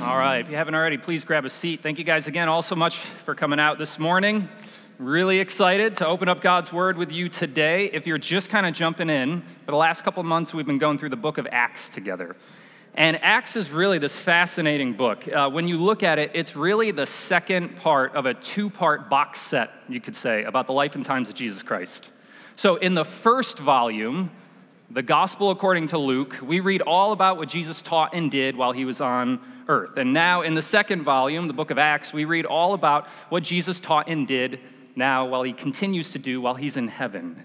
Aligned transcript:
All 0.00 0.18
right, 0.18 0.40
if 0.40 0.50
you 0.50 0.56
haven't 0.56 0.74
already, 0.74 0.98
please 0.98 1.22
grab 1.24 1.44
a 1.44 1.50
seat. 1.50 1.82
Thank 1.82 1.98
you 1.98 2.04
guys 2.04 2.26
again 2.26 2.48
all 2.48 2.62
so 2.62 2.74
much 2.74 2.98
for 2.98 3.34
coming 3.34 3.60
out 3.60 3.78
this 3.78 3.98
morning. 3.98 4.48
Really 4.98 5.38
excited 5.38 5.96
to 5.98 6.06
open 6.06 6.28
up 6.28 6.40
God's 6.40 6.72
Word 6.72 6.98
with 6.98 7.12
you 7.12 7.28
today. 7.28 7.90
If 7.92 8.06
you're 8.06 8.18
just 8.18 8.50
kind 8.50 8.66
of 8.66 8.74
jumping 8.74 9.08
in, 9.08 9.42
for 9.64 9.70
the 9.70 9.76
last 9.76 10.02
couple 10.02 10.22
months, 10.24 10.52
we've 10.52 10.66
been 10.66 10.78
going 10.78 10.98
through 10.98 11.10
the 11.10 11.16
book 11.16 11.38
of 11.38 11.46
Acts 11.52 11.88
together. 11.88 12.34
And 12.94 13.22
Acts 13.22 13.54
is 13.56 13.70
really 13.70 13.98
this 13.98 14.16
fascinating 14.16 14.94
book. 14.94 15.28
Uh, 15.28 15.48
when 15.48 15.68
you 15.68 15.78
look 15.78 16.02
at 16.02 16.18
it, 16.18 16.32
it's 16.34 16.56
really 16.56 16.90
the 16.90 17.06
second 17.06 17.76
part 17.76 18.14
of 18.16 18.26
a 18.26 18.34
two 18.34 18.70
part 18.70 19.08
box 19.08 19.40
set, 19.40 19.70
you 19.88 20.00
could 20.00 20.16
say, 20.16 20.42
about 20.42 20.66
the 20.66 20.72
life 20.72 20.96
and 20.96 21.04
times 21.04 21.28
of 21.28 21.36
Jesus 21.36 21.62
Christ. 21.62 22.10
So, 22.56 22.76
in 22.76 22.94
the 22.94 23.04
first 23.04 23.58
volume, 23.58 24.32
the 24.90 25.02
Gospel 25.02 25.50
according 25.50 25.88
to 25.88 25.98
Luke, 25.98 26.38
we 26.42 26.60
read 26.60 26.82
all 26.82 27.12
about 27.12 27.36
what 27.36 27.48
Jesus 27.48 27.80
taught 27.82 28.14
and 28.14 28.30
did 28.30 28.56
while 28.56 28.72
he 28.72 28.84
was 28.84 29.00
on 29.00 29.40
earth. 29.68 29.96
And 29.96 30.12
now, 30.12 30.42
in 30.42 30.54
the 30.54 30.62
second 30.62 31.04
volume, 31.04 31.46
the 31.46 31.54
book 31.54 31.70
of 31.70 31.78
Acts, 31.78 32.12
we 32.12 32.24
read 32.24 32.44
all 32.44 32.74
about 32.74 33.08
what 33.28 33.42
Jesus 33.42 33.80
taught 33.80 34.08
and 34.08 34.26
did 34.26 34.60
now 34.94 35.26
while 35.26 35.42
he 35.42 35.52
continues 35.52 36.12
to 36.12 36.18
do 36.18 36.40
while 36.40 36.54
he's 36.54 36.76
in 36.76 36.88
heaven. 36.88 37.44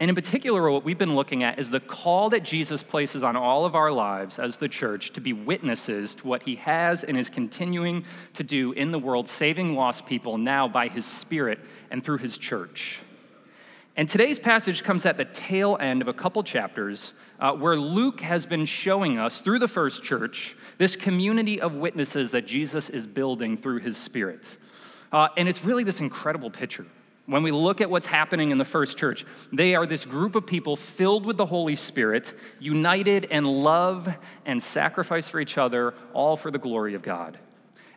And 0.00 0.08
in 0.08 0.16
particular, 0.16 0.68
what 0.68 0.84
we've 0.84 0.98
been 0.98 1.14
looking 1.14 1.44
at 1.44 1.60
is 1.60 1.70
the 1.70 1.78
call 1.78 2.30
that 2.30 2.42
Jesus 2.42 2.82
places 2.82 3.22
on 3.22 3.36
all 3.36 3.64
of 3.64 3.76
our 3.76 3.92
lives 3.92 4.40
as 4.40 4.56
the 4.56 4.68
church 4.68 5.12
to 5.12 5.20
be 5.20 5.32
witnesses 5.32 6.16
to 6.16 6.26
what 6.26 6.42
he 6.42 6.56
has 6.56 7.04
and 7.04 7.16
is 7.16 7.30
continuing 7.30 8.04
to 8.34 8.42
do 8.42 8.72
in 8.72 8.90
the 8.90 8.98
world, 8.98 9.28
saving 9.28 9.76
lost 9.76 10.04
people 10.04 10.38
now 10.38 10.66
by 10.66 10.88
his 10.88 11.06
Spirit 11.06 11.60
and 11.92 12.02
through 12.02 12.18
his 12.18 12.36
church. 12.36 12.98
And 13.94 14.08
today's 14.08 14.38
passage 14.38 14.82
comes 14.82 15.04
at 15.04 15.18
the 15.18 15.26
tail 15.26 15.76
end 15.78 16.00
of 16.00 16.08
a 16.08 16.14
couple 16.14 16.42
chapters 16.42 17.12
uh, 17.38 17.52
where 17.52 17.76
Luke 17.76 18.22
has 18.22 18.46
been 18.46 18.64
showing 18.64 19.18
us 19.18 19.42
through 19.42 19.58
the 19.58 19.68
first 19.68 20.02
church 20.02 20.56
this 20.78 20.96
community 20.96 21.60
of 21.60 21.74
witnesses 21.74 22.30
that 22.30 22.46
Jesus 22.46 22.88
is 22.88 23.06
building 23.06 23.58
through 23.58 23.80
his 23.80 23.98
Spirit. 23.98 24.56
Uh, 25.12 25.28
and 25.36 25.46
it's 25.46 25.62
really 25.62 25.84
this 25.84 26.00
incredible 26.00 26.50
picture. 26.50 26.86
When 27.26 27.42
we 27.42 27.50
look 27.50 27.82
at 27.82 27.90
what's 27.90 28.06
happening 28.06 28.50
in 28.50 28.56
the 28.56 28.64
first 28.64 28.96
church, 28.96 29.26
they 29.52 29.74
are 29.74 29.84
this 29.84 30.06
group 30.06 30.36
of 30.36 30.46
people 30.46 30.74
filled 30.74 31.26
with 31.26 31.36
the 31.36 31.46
Holy 31.46 31.76
Spirit, 31.76 32.32
united 32.58 33.24
in 33.24 33.44
love 33.44 34.08
and 34.46 34.62
sacrifice 34.62 35.28
for 35.28 35.38
each 35.38 35.58
other, 35.58 35.92
all 36.14 36.38
for 36.38 36.50
the 36.50 36.58
glory 36.58 36.94
of 36.94 37.02
God. 37.02 37.36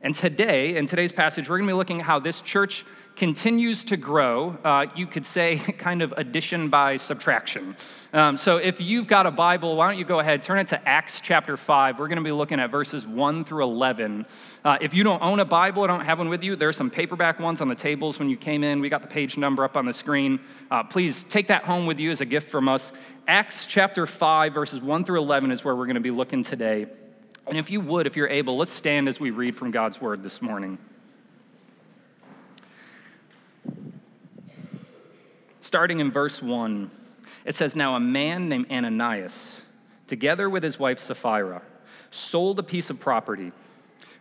And 0.01 0.13
today, 0.13 0.75
in 0.75 0.85
today's 0.85 1.11
passage, 1.11 1.49
we're 1.49 1.57
going 1.57 1.67
to 1.67 1.73
be 1.73 1.77
looking 1.77 2.01
at 2.01 2.05
how 2.05 2.19
this 2.19 2.41
church 2.41 2.85
continues 3.15 3.83
to 3.85 3.97
grow. 3.97 4.57
Uh, 4.63 4.87
you 4.95 5.07
could 5.07 5.25
say 5.25 5.57
kind 5.77 6.01
of 6.01 6.13
addition 6.17 6.69
by 6.69 6.97
subtraction. 6.97 7.75
Um, 8.13 8.37
so 8.37 8.57
if 8.57 8.81
you've 8.81 9.07
got 9.07 9.25
a 9.25 9.31
Bible, 9.31 9.75
why 9.75 9.89
don't 9.89 9.97
you 9.97 10.05
go 10.05 10.19
ahead, 10.19 10.43
turn 10.43 10.59
it 10.59 10.67
to 10.69 10.87
Acts 10.87 11.21
chapter 11.21 11.57
5. 11.57 11.99
We're 11.99 12.07
going 12.07 12.17
to 12.17 12.23
be 12.23 12.31
looking 12.31 12.59
at 12.59 12.71
verses 12.71 13.05
1 13.05 13.45
through 13.45 13.63
11. 13.63 14.25
Uh, 14.63 14.77
if 14.81 14.93
you 14.93 15.03
don't 15.03 15.21
own 15.21 15.39
a 15.39 15.45
Bible 15.45 15.83
or 15.83 15.87
don't 15.87 16.05
have 16.05 16.19
one 16.19 16.29
with 16.29 16.43
you, 16.43 16.55
there 16.55 16.69
are 16.69 16.73
some 16.73 16.89
paperback 16.89 17.39
ones 17.39 17.61
on 17.61 17.67
the 17.67 17.75
tables 17.75 18.19
when 18.19 18.29
you 18.29 18.37
came 18.37 18.63
in. 18.63 18.79
We 18.81 18.89
got 18.89 19.01
the 19.01 19.07
page 19.07 19.37
number 19.37 19.63
up 19.63 19.77
on 19.77 19.85
the 19.85 19.93
screen. 19.93 20.39
Uh, 20.69 20.83
please 20.83 21.23
take 21.23 21.47
that 21.47 21.63
home 21.63 21.85
with 21.85 21.99
you 21.99 22.11
as 22.11 22.21
a 22.21 22.25
gift 22.25 22.49
from 22.49 22.67
us. 22.67 22.91
Acts 23.27 23.65
chapter 23.65 24.05
5, 24.05 24.53
verses 24.53 24.79
1 24.81 25.03
through 25.03 25.19
11 25.19 25.51
is 25.51 25.63
where 25.63 25.75
we're 25.75 25.85
going 25.85 25.95
to 25.95 26.01
be 26.01 26.11
looking 26.11 26.43
today. 26.43 26.85
And 27.47 27.57
if 27.57 27.69
you 27.69 27.79
would, 27.81 28.07
if 28.07 28.15
you're 28.15 28.27
able, 28.27 28.57
let's 28.57 28.71
stand 28.71 29.07
as 29.07 29.19
we 29.19 29.31
read 29.31 29.55
from 29.55 29.71
God's 29.71 30.01
word 30.01 30.23
this 30.23 30.41
morning. 30.41 30.77
Starting 35.65 35.99
in 35.99 36.11
verse 36.11 36.43
1, 36.43 36.91
it 37.43 37.55
says, 37.55 37.75
Now 37.75 37.95
a 37.95 37.99
man 37.99 38.49
named 38.49 38.67
Ananias, 38.69 39.63
together 40.05 40.47
with 40.47 40.61
his 40.61 40.77
wife 40.77 40.99
Sapphira, 40.99 41.63
sold 42.11 42.59
a 42.59 42.63
piece 42.63 42.91
of 42.91 42.99
property. 42.99 43.51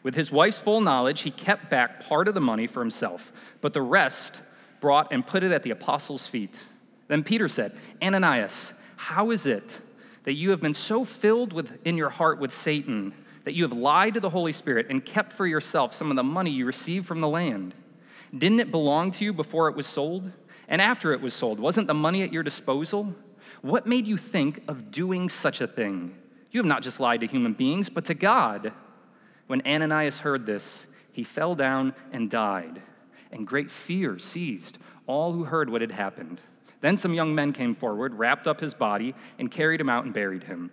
With 0.03 0.14
his 0.14 0.33
wife's 0.33 0.56
full 0.56 0.81
knowledge, 0.81 1.20
he 1.20 1.31
kept 1.31 1.69
back 1.69 2.01
part 2.01 2.28
of 2.28 2.34
the 2.34 2.41
money 2.41 2.67
for 2.67 2.81
himself, 2.81 3.31
but 3.61 3.75
the 3.75 3.83
rest 3.83 4.41
brought 4.81 5.12
and 5.12 5.27
put 5.27 5.42
it 5.42 5.53
at 5.53 5.62
the 5.62 5.70
apostles' 5.70 6.27
feet. 6.27 6.56
Then 7.08 7.23
Peter 7.23 7.47
said, 7.47 7.77
Ananias, 8.02 8.73
how 8.97 9.30
is 9.30 9.45
it 9.45 9.70
that 10.23 10.33
you 10.33 10.48
have 10.48 10.63
been 10.63 10.73
so 10.73 11.05
filled 11.05 11.52
with, 11.52 11.79
in 11.85 11.98
your 11.98 12.08
heart 12.08 12.39
with 12.39 12.55
Satan 12.55 13.13
that 13.45 13.52
you 13.52 13.64
have 13.64 13.74
lied 13.74 14.14
to 14.14 14.20
the 14.20 14.30
Holy 14.30 14.52
Spirit 14.52 14.86
and 14.89 15.05
kept 15.05 15.30
for 15.30 15.47
yourself 15.47 15.92
some 15.92 16.08
of 16.08 16.17
the 16.17 16.23
money 16.23 16.52
you 16.52 16.64
received 16.64 17.05
from 17.05 17.20
the 17.20 17.29
land. 17.29 17.74
Didn't 18.35 18.61
it 18.61 18.70
belong 18.70 19.11
to 19.11 19.27
you 19.27 19.35
before 19.35 19.68
it 19.68 19.77
was 19.77 19.86
sold? 19.86 20.33
And 20.69 20.80
after 20.80 21.13
it 21.13 21.20
was 21.20 21.35
sold, 21.35 21.61
wasn't 21.61 21.86
the 21.86 21.95
money 21.95 22.23
at 22.23 22.33
your 22.33 22.42
disposal? 22.42 23.14
What 23.63 23.86
made 23.86 24.07
you 24.07 24.17
think 24.17 24.63
of 24.69 24.91
doing 24.91 25.29
such 25.29 25.61
a 25.61 25.67
thing? 25.67 26.17
You 26.51 26.58
have 26.58 26.67
not 26.67 26.83
just 26.83 27.01
lied 27.01 27.20
to 27.20 27.27
human 27.27 27.52
beings, 27.52 27.89
but 27.89 28.05
to 28.07 28.14
God. 28.14 28.73
When 29.47 29.63
Ananias 29.67 30.20
heard 30.20 30.47
this, 30.47 30.86
he 31.13 31.24
fell 31.24 31.55
down 31.55 31.95
and 32.13 32.30
died, 32.30 32.80
and 33.30 33.47
great 33.47 33.70
fear 33.70 34.19
seized 34.19 34.79
all 35.07 35.33
who 35.33 35.45
heard 35.45 35.69
what 35.69 35.80
had 35.80 35.92
happened. 35.92 36.41
Then 36.80 36.97
some 36.97 37.14
young 37.14 37.35
men 37.35 37.53
came 37.53 37.74
forward, 37.74 38.14
wrapped 38.14 38.47
up 38.47 38.61
his 38.61 38.74
body, 38.74 39.14
and 39.39 39.51
carried 39.51 39.80
him 39.80 39.89
out 39.89 40.05
and 40.05 40.13
buried 40.13 40.45
him. 40.45 40.70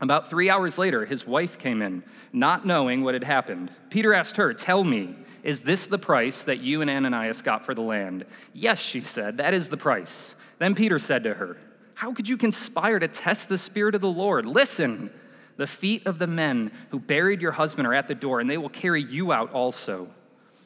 About 0.00 0.30
three 0.30 0.48
hours 0.48 0.78
later, 0.78 1.04
his 1.04 1.26
wife 1.26 1.58
came 1.58 1.82
in, 1.82 2.04
not 2.32 2.64
knowing 2.64 3.02
what 3.02 3.14
had 3.14 3.24
happened. 3.24 3.70
Peter 3.90 4.14
asked 4.14 4.36
her, 4.36 4.54
Tell 4.54 4.84
me, 4.84 5.16
is 5.42 5.62
this 5.62 5.86
the 5.86 5.98
price 5.98 6.44
that 6.44 6.60
you 6.60 6.82
and 6.82 6.90
Ananias 6.90 7.42
got 7.42 7.64
for 7.64 7.74
the 7.74 7.82
land? 7.82 8.24
Yes, 8.52 8.78
she 8.78 9.00
said, 9.00 9.38
that 9.38 9.54
is 9.54 9.68
the 9.68 9.76
price. 9.76 10.34
Then 10.58 10.74
Peter 10.74 10.98
said 10.98 11.24
to 11.24 11.34
her, 11.34 11.56
How 11.94 12.12
could 12.12 12.28
you 12.28 12.36
conspire 12.36 12.98
to 12.98 13.08
test 13.08 13.48
the 13.48 13.58
Spirit 13.58 13.94
of 13.94 14.00
the 14.00 14.08
Lord? 14.08 14.46
Listen, 14.46 15.10
the 15.56 15.66
feet 15.66 16.06
of 16.06 16.18
the 16.18 16.26
men 16.26 16.70
who 16.90 17.00
buried 17.00 17.42
your 17.42 17.52
husband 17.52 17.86
are 17.86 17.94
at 17.94 18.08
the 18.08 18.14
door, 18.14 18.40
and 18.40 18.48
they 18.48 18.58
will 18.58 18.68
carry 18.68 19.02
you 19.02 19.32
out 19.32 19.52
also. 19.52 20.08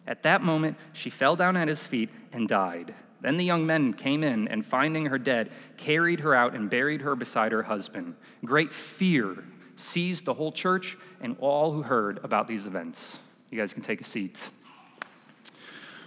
At 0.07 0.23
that 0.25 0.43
moment, 0.43 0.77
she 0.93 1.11
fell 1.11 1.37
down 1.37 1.57
at 1.57 1.69
his 1.69 1.87
feet 1.87 2.11
and 2.33 2.47
died. 2.47 2.95
Then 3.23 3.37
the 3.37 3.45
young 3.45 3.65
men 3.65 3.95
came 3.95 4.25
in 4.25 4.49
and, 4.49 4.67
finding 4.67 5.07
her 5.07 5.19
dead, 5.19 5.51
carried 5.77 6.21
her 6.21 6.35
out 6.35 6.55
and 6.55 6.69
buried 6.69 7.03
her 7.03 7.15
beside 7.15 7.53
her 7.53 7.63
husband. 7.63 8.17
Great 8.45 8.73
fear 8.73 9.45
seized 9.77 10.25
the 10.25 10.35
whole 10.35 10.53
church 10.53 10.97
and 11.21 11.37
all 11.41 11.73
who 11.73 11.83
heard 11.83 12.21
about 12.25 12.49
these 12.49 12.67
events. 12.67 13.19
You 13.51 13.59
guys 13.59 13.73
can 13.73 13.83
take 13.83 14.01
a 14.01 14.05
seat. 14.05 14.39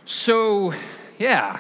So, 0.04 0.74
yeah. 1.18 1.59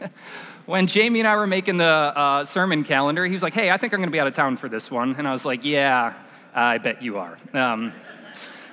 when 0.66 0.86
Jamie 0.86 1.20
and 1.20 1.28
I 1.28 1.36
were 1.36 1.46
making 1.46 1.78
the 1.78 1.84
uh, 1.84 2.44
sermon 2.44 2.84
calendar, 2.84 3.24
he 3.24 3.32
was 3.32 3.42
like, 3.42 3.54
hey, 3.54 3.70
I 3.70 3.76
think 3.76 3.94
I'm 3.94 4.00
going 4.00 4.08
to 4.08 4.12
be 4.12 4.20
out 4.20 4.26
of 4.26 4.34
town 4.34 4.56
for 4.56 4.68
this 4.68 4.90
one. 4.90 5.14
And 5.16 5.26
I 5.26 5.32
was 5.32 5.44
like, 5.44 5.64
yeah, 5.64 6.14
I 6.54 6.78
bet 6.78 7.02
you 7.02 7.18
are. 7.18 7.38
Um, 7.54 7.92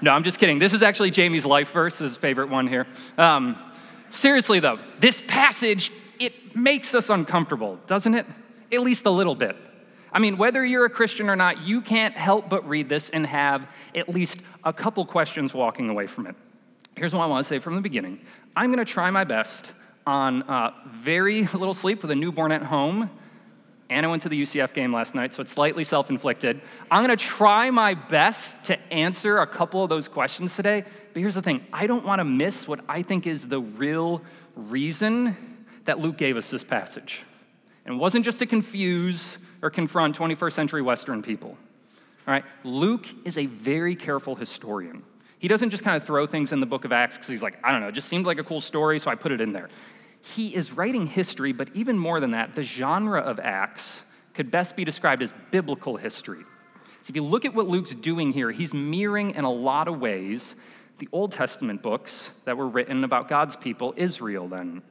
no, 0.01 0.11
I'm 0.11 0.23
just 0.23 0.39
kidding. 0.39 0.59
This 0.59 0.73
is 0.73 0.81
actually 0.83 1.11
Jamie's 1.11 1.45
life 1.45 1.71
verse, 1.71 1.99
his 1.99 2.17
favorite 2.17 2.49
one 2.49 2.67
here. 2.67 2.87
Um, 3.17 3.55
seriously, 4.09 4.59
though, 4.59 4.79
this 4.99 5.21
passage 5.27 5.91
it 6.19 6.55
makes 6.55 6.95
us 6.95 7.09
uncomfortable, 7.09 7.79
doesn't 7.87 8.13
it? 8.13 8.25
At 8.71 8.81
least 8.81 9.05
a 9.05 9.09
little 9.09 9.35
bit. 9.35 9.55
I 10.11 10.19
mean, 10.19 10.37
whether 10.37 10.65
you're 10.65 10.85
a 10.85 10.89
Christian 10.89 11.29
or 11.29 11.35
not, 11.35 11.61
you 11.61 11.81
can't 11.81 12.15
help 12.15 12.47
but 12.47 12.67
read 12.67 12.87
this 12.87 13.09
and 13.09 13.27
have 13.27 13.67
at 13.93 14.07
least 14.07 14.39
a 14.63 14.71
couple 14.71 15.05
questions 15.05 15.53
walking 15.53 15.89
away 15.89 16.07
from 16.07 16.25
it. 16.27 16.35
Here's 16.95 17.13
what 17.13 17.21
I 17.21 17.25
want 17.25 17.45
to 17.45 17.47
say 17.49 17.59
from 17.59 17.75
the 17.75 17.81
beginning 17.81 18.21
I'm 18.55 18.71
going 18.71 18.83
to 18.83 18.89
try 18.89 19.11
my 19.11 19.25
best 19.25 19.73
on 20.07 20.43
uh, 20.43 20.71
very 20.89 21.43
little 21.53 21.73
sleep 21.73 22.01
with 22.01 22.11
a 22.11 22.15
newborn 22.15 22.51
at 22.53 22.63
home. 22.63 23.09
Anna 23.89 24.09
went 24.09 24.23
to 24.23 24.29
the 24.29 24.41
UCF 24.41 24.73
game 24.73 24.93
last 24.93 25.13
night, 25.13 25.33
so 25.33 25.41
it's 25.41 25.51
slightly 25.51 25.83
self 25.83 26.09
inflicted. 26.09 26.61
I'm 26.89 27.05
going 27.05 27.15
to 27.15 27.23
try 27.23 27.69
my 27.69 27.93
best 27.93 28.55
to 28.65 28.79
answer 28.93 29.39
a 29.39 29.47
couple 29.47 29.83
of 29.83 29.89
those 29.89 30.07
questions 30.07 30.55
today. 30.55 30.85
But 31.13 31.19
here's 31.19 31.35
the 31.35 31.41
thing 31.41 31.65
I 31.73 31.87
don't 31.87 32.05
want 32.05 32.19
to 32.19 32.25
miss 32.25 32.67
what 32.67 32.79
I 32.87 33.01
think 33.01 33.27
is 33.27 33.47
the 33.47 33.59
real 33.59 34.21
reason 34.55 35.35
that 35.85 35.99
Luke 35.99 36.17
gave 36.17 36.37
us 36.37 36.49
this 36.49 36.63
passage. 36.63 37.23
And 37.85 37.95
it 37.95 37.97
wasn't 37.97 38.25
just 38.25 38.39
to 38.39 38.45
confuse 38.45 39.37
or 39.61 39.69
confront 39.69 40.17
21st 40.17 40.53
century 40.53 40.81
Western 40.81 41.21
people. 41.21 41.57
All 42.27 42.33
right, 42.33 42.43
Luke 42.63 43.07
is 43.23 43.37
a 43.37 43.45
very 43.45 43.95
careful 43.95 44.35
historian. 44.35 45.03
He 45.37 45.47
doesn't 45.47 45.69
just 45.69 45.83
kind 45.83 45.95
of 45.95 46.03
throw 46.03 46.25
things 46.25 46.51
in 46.51 46.59
the 46.59 46.65
book 46.65 46.85
of 46.85 46.91
Acts 46.91 47.17
because 47.17 47.29
he's 47.29 47.43
like, 47.43 47.57
I 47.63 47.71
don't 47.71 47.81
know, 47.81 47.89
it 47.89 47.93
just 47.93 48.07
seemed 48.07 48.25
like 48.25 48.39
a 48.39 48.43
cool 48.43 48.61
story, 48.61 48.97
so 48.97 49.11
I 49.11 49.15
put 49.15 49.31
it 49.31 49.41
in 49.41 49.53
there. 49.53 49.69
He 50.21 50.55
is 50.55 50.71
writing 50.71 51.05
history, 51.05 51.53
but 51.53 51.69
even 51.75 51.99
more 51.99 52.19
than 52.19 52.31
that, 52.31 52.55
the 52.55 52.63
genre 52.63 53.19
of 53.19 53.39
Acts 53.39 54.03
could 54.33 54.49
best 54.49 54.75
be 54.75 54.83
described 54.83 55.21
as 55.21 55.33
biblical 55.51 55.97
history. 55.97 56.43
So 57.01 57.11
if 57.11 57.15
you 57.15 57.23
look 57.23 57.45
at 57.45 57.53
what 57.53 57.67
Luke's 57.67 57.93
doing 57.93 58.33
here, 58.33 58.49
he's 58.49 58.73
mirroring 58.73 59.35
in 59.35 59.43
a 59.43 59.51
lot 59.51 59.87
of 59.87 59.99
ways 59.99 60.55
the 60.97 61.07
Old 61.11 61.31
Testament 61.31 61.83
books 61.83 62.31
that 62.45 62.57
were 62.57 62.67
written 62.67 63.03
about 63.03 63.27
God's 63.27 63.55
people, 63.55 63.93
Israel, 63.97 64.47
then. 64.47 64.81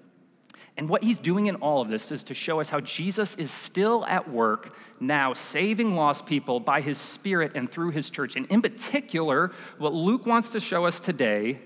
And 0.77 0.89
what 0.89 1.05
he's 1.05 1.19
doing 1.19 1.47
in 1.47 1.57
all 1.57 1.81
of 1.81 1.89
this 1.89 2.11
is 2.11 2.25
to 2.25 2.35
show 2.35 2.61
us 2.61 2.69
how 2.69 2.81
Jesus 2.81 3.37
is 3.37 3.53
still 3.53 4.05
at 4.07 4.29
work 4.29 4.77
now, 4.99 5.33
saving 5.33 5.95
lost 5.95 6.27
people 6.27 6.59
by 6.59 6.81
his 6.81 6.99
Spirit 6.99 7.53
and 7.55 7.71
through 7.71 7.91
his 7.91 8.11
church. 8.11 8.35
And 8.35 8.47
in 8.47 8.61
particular, 8.61 9.53
what 9.79 9.93
Luke 9.95 10.27
wants 10.27 10.51
to 10.51 10.61
show 10.61 10.85
us 10.85 10.99
today 10.99 11.61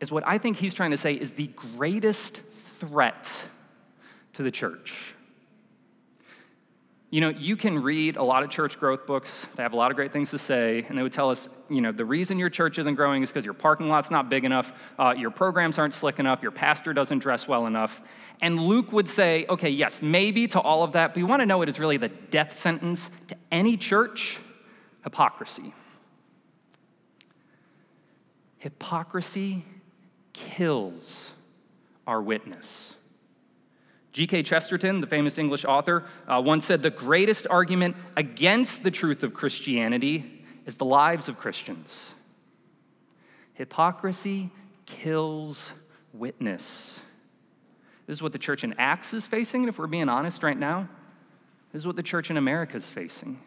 is 0.00 0.10
what 0.10 0.24
I 0.26 0.38
think 0.38 0.56
he's 0.56 0.72
trying 0.74 0.92
to 0.92 0.96
say 0.96 1.12
is 1.12 1.32
the 1.32 1.48
greatest 1.48 2.40
threat 2.78 3.30
to 4.32 4.42
the 4.42 4.50
church. 4.50 5.14
You 7.12 7.20
know, 7.20 7.28
you 7.28 7.56
can 7.58 7.82
read 7.82 8.16
a 8.16 8.22
lot 8.22 8.42
of 8.42 8.48
church 8.48 8.80
growth 8.80 9.06
books. 9.06 9.46
They 9.54 9.62
have 9.62 9.74
a 9.74 9.76
lot 9.76 9.90
of 9.90 9.96
great 9.96 10.14
things 10.14 10.30
to 10.30 10.38
say, 10.38 10.86
and 10.88 10.96
they 10.96 11.02
would 11.02 11.12
tell 11.12 11.28
us, 11.28 11.46
you 11.68 11.82
know, 11.82 11.92
the 11.92 12.06
reason 12.06 12.38
your 12.38 12.48
church 12.48 12.78
isn't 12.78 12.94
growing 12.94 13.22
is 13.22 13.28
because 13.28 13.44
your 13.44 13.52
parking 13.52 13.90
lot's 13.90 14.10
not 14.10 14.30
big 14.30 14.46
enough, 14.46 14.72
uh, 14.98 15.12
your 15.14 15.30
programs 15.30 15.78
aren't 15.78 15.92
slick 15.92 16.18
enough, 16.18 16.40
your 16.40 16.52
pastor 16.52 16.94
doesn't 16.94 17.18
dress 17.18 17.46
well 17.46 17.66
enough. 17.66 18.00
And 18.40 18.58
Luke 18.58 18.92
would 18.92 19.10
say, 19.10 19.44
okay, 19.50 19.68
yes, 19.68 20.00
maybe 20.00 20.48
to 20.48 20.60
all 20.60 20.84
of 20.84 20.92
that, 20.92 21.12
but 21.12 21.20
you 21.20 21.26
want 21.26 21.40
to 21.40 21.46
know 21.46 21.58
what 21.58 21.68
is 21.68 21.78
really 21.78 21.98
the 21.98 22.08
death 22.08 22.56
sentence 22.56 23.10
to 23.28 23.36
any 23.50 23.76
church? 23.76 24.38
Hypocrisy. 25.04 25.74
Hypocrisy 28.56 29.66
kills 30.32 31.32
our 32.06 32.22
witness. 32.22 32.94
G.K. 34.12 34.42
Chesterton, 34.42 35.00
the 35.00 35.06
famous 35.06 35.38
English 35.38 35.64
author, 35.64 36.04
uh, 36.28 36.42
once 36.44 36.66
said 36.66 36.82
the 36.82 36.90
greatest 36.90 37.46
argument 37.48 37.96
against 38.16 38.82
the 38.82 38.90
truth 38.90 39.22
of 39.22 39.32
Christianity 39.32 40.44
is 40.66 40.76
the 40.76 40.84
lives 40.84 41.28
of 41.28 41.38
Christians. 41.38 42.14
Hypocrisy 43.54 44.50
kills 44.84 45.72
witness. 46.12 47.00
This 48.06 48.18
is 48.18 48.22
what 48.22 48.32
the 48.32 48.38
church 48.38 48.64
in 48.64 48.74
Acts 48.78 49.14
is 49.14 49.26
facing, 49.26 49.62
and 49.62 49.68
if 49.68 49.78
we're 49.78 49.86
being 49.86 50.10
honest 50.10 50.42
right 50.42 50.58
now, 50.58 50.88
this 51.72 51.80
is 51.80 51.86
what 51.86 51.96
the 51.96 52.02
church 52.02 52.30
in 52.30 52.36
America 52.36 52.76
is 52.76 52.90
facing. 52.90 53.40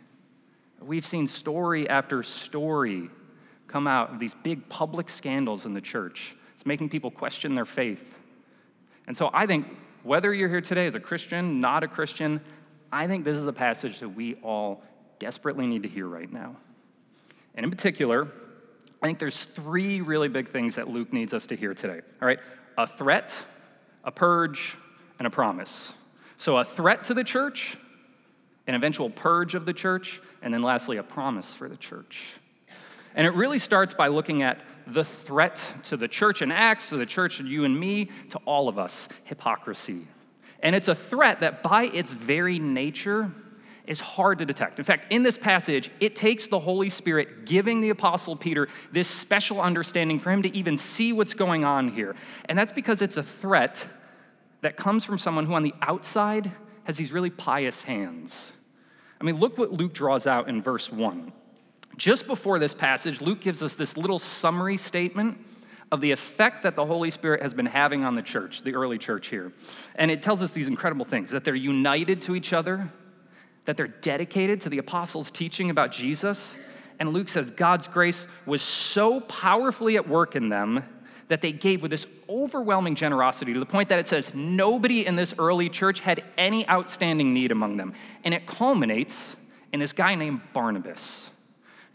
We've 0.81 1.05
seen 1.05 1.27
story 1.27 1.87
after 1.87 2.23
story 2.23 3.09
come 3.67 3.87
out 3.87 4.13
of 4.13 4.19
these 4.19 4.33
big 4.33 4.67
public 4.67 5.09
scandals 5.09 5.65
in 5.65 5.73
the 5.73 5.81
church. 5.81 6.35
It's 6.55 6.65
making 6.65 6.89
people 6.89 7.11
question 7.11 7.55
their 7.55 7.65
faith. 7.65 8.15
And 9.07 9.15
so 9.15 9.29
I 9.33 9.45
think 9.45 9.67
whether 10.05 10.31
you're 10.31 10.49
here 10.49 10.61
today 10.61 10.85
as 10.85 10.93
a 10.93 10.99
Christian, 10.99 11.59
not 11.59 11.83
a 11.83 11.87
Christian, 11.87 12.39
I 12.91 13.07
think 13.07 13.25
this 13.25 13.35
is 13.35 13.47
a 13.47 13.53
passage 13.53 13.99
that 13.99 14.09
we 14.09 14.35
all 14.35 14.83
desperately 15.17 15.65
need 15.65 15.81
to 15.83 15.89
hear 15.89 16.07
right 16.07 16.31
now. 16.31 16.55
And 17.55 17.63
in 17.63 17.71
particular, 17.71 18.27
I 19.01 19.07
think 19.07 19.17
there's 19.17 19.43
three 19.43 20.01
really 20.01 20.27
big 20.27 20.49
things 20.49 20.75
that 20.75 20.87
Luke 20.87 21.11
needs 21.11 21.33
us 21.33 21.47
to 21.47 21.55
hear 21.55 21.73
today. 21.73 22.01
All 22.21 22.27
right, 22.27 22.39
a 22.77 22.85
threat, 22.85 23.35
a 24.03 24.11
purge, 24.11 24.77
and 25.17 25.25
a 25.25 25.31
promise. 25.31 25.91
So, 26.37 26.57
a 26.57 26.63
threat 26.63 27.05
to 27.05 27.13
the 27.13 27.23
church, 27.23 27.77
an 28.67 28.75
eventual 28.75 29.09
purge 29.09 29.55
of 29.55 29.65
the 29.65 29.73
church, 29.73 30.21
and 30.41 30.53
then 30.53 30.61
lastly, 30.61 30.97
a 30.97 31.03
promise 31.03 31.53
for 31.53 31.67
the 31.67 31.77
church. 31.77 32.35
And 33.15 33.25
it 33.25 33.33
really 33.33 33.59
starts 33.59 33.93
by 33.93 34.09
looking 34.09 34.43
at 34.43 34.59
the 34.87 35.03
threat 35.03 35.61
to 35.83 35.97
the 35.97 36.07
church 36.07 36.41
in 36.41 36.51
Acts, 36.51 36.89
to 36.89 36.97
the 36.97 37.05
church 37.05 37.39
and 37.39 37.49
you 37.49 37.65
and 37.65 37.79
me, 37.79 38.09
to 38.29 38.39
all 38.45 38.67
of 38.67 38.77
us 38.77 39.07
hypocrisy. 39.23 40.07
And 40.61 40.75
it's 40.75 40.87
a 40.87 40.95
threat 40.95 41.41
that, 41.41 41.61
by 41.61 41.83
its 41.83 42.11
very 42.11 42.59
nature, 42.59 43.31
is 43.87 43.99
hard 43.99 44.39
to 44.39 44.45
detect. 44.45 44.79
In 44.79 44.85
fact, 44.85 45.07
in 45.11 45.23
this 45.23 45.37
passage, 45.37 45.91
it 45.99 46.15
takes 46.15 46.47
the 46.47 46.59
Holy 46.59 46.89
Spirit 46.89 47.45
giving 47.45 47.81
the 47.81 47.89
Apostle 47.89 48.35
Peter 48.35 48.67
this 48.91 49.07
special 49.07 49.61
understanding 49.61 50.19
for 50.19 50.31
him 50.31 50.41
to 50.41 50.55
even 50.55 50.77
see 50.77 51.13
what's 51.13 51.33
going 51.33 51.63
on 51.63 51.89
here. 51.89 52.15
And 52.49 52.57
that's 52.57 52.71
because 52.71 53.01
it's 53.01 53.17
a 53.17 53.23
threat 53.23 53.87
that 54.61 54.75
comes 54.75 55.03
from 55.03 55.19
someone 55.19 55.45
who, 55.45 55.53
on 55.53 55.63
the 55.63 55.73
outside, 55.81 56.51
has 56.85 56.97
these 56.97 57.11
really 57.11 57.29
pious 57.29 57.83
hands. 57.83 58.51
I 59.21 59.23
mean, 59.23 59.39
look 59.39 59.57
what 59.57 59.71
Luke 59.71 59.93
draws 59.93 60.25
out 60.25 60.49
in 60.49 60.61
verse 60.61 60.91
1. 60.91 61.31
Just 61.97 62.27
before 62.27 62.59
this 62.59 62.73
passage, 62.73 63.21
Luke 63.21 63.41
gives 63.41 63.63
us 63.63 63.75
this 63.75 63.95
little 63.95 64.19
summary 64.19 64.77
statement 64.77 65.37
of 65.91 66.01
the 66.01 66.11
effect 66.11 66.63
that 66.63 66.75
the 66.75 66.85
Holy 66.85 67.09
Spirit 67.09 67.41
has 67.41 67.53
been 67.53 67.65
having 67.65 68.03
on 68.03 68.15
the 68.15 68.21
church, 68.21 68.63
the 68.63 68.75
early 68.75 68.97
church 68.97 69.27
here. 69.27 69.53
And 69.95 70.11
it 70.11 70.21
tells 70.21 70.41
us 70.41 70.51
these 70.51 70.67
incredible 70.67 71.05
things 71.05 71.31
that 71.31 71.43
they're 71.43 71.55
united 71.55 72.21
to 72.23 72.35
each 72.35 72.53
other, 72.53 72.91
that 73.65 73.77
they're 73.77 73.87
dedicated 73.87 74.61
to 74.61 74.69
the 74.69 74.79
apostles' 74.79 75.31
teaching 75.31 75.69
about 75.69 75.91
Jesus. 75.91 76.55
And 76.99 77.13
Luke 77.13 77.29
says 77.29 77.51
God's 77.51 77.87
grace 77.87 78.27
was 78.45 78.61
so 78.61 79.21
powerfully 79.21 79.95
at 79.95 80.07
work 80.07 80.35
in 80.35 80.49
them 80.49 80.83
that 81.27 81.41
they 81.41 81.51
gave 81.51 81.81
with 81.81 81.91
this 81.91 82.05
overwhelming 82.29 82.95
generosity 82.95 83.53
to 83.53 83.59
the 83.59 83.65
point 83.65 83.89
that 83.89 83.99
it 83.99 84.07
says 84.07 84.31
nobody 84.33 85.05
in 85.05 85.15
this 85.15 85.33
early 85.39 85.69
church 85.69 85.99
had 85.99 86.23
any 86.37 86.67
outstanding 86.69 87.33
need 87.33 87.51
among 87.51 87.77
them. 87.77 87.93
And 88.23 88.33
it 88.33 88.45
culminates 88.45 89.35
in 89.73 89.79
this 89.79 89.93
guy 89.93 90.15
named 90.15 90.41
Barnabas 90.53 91.31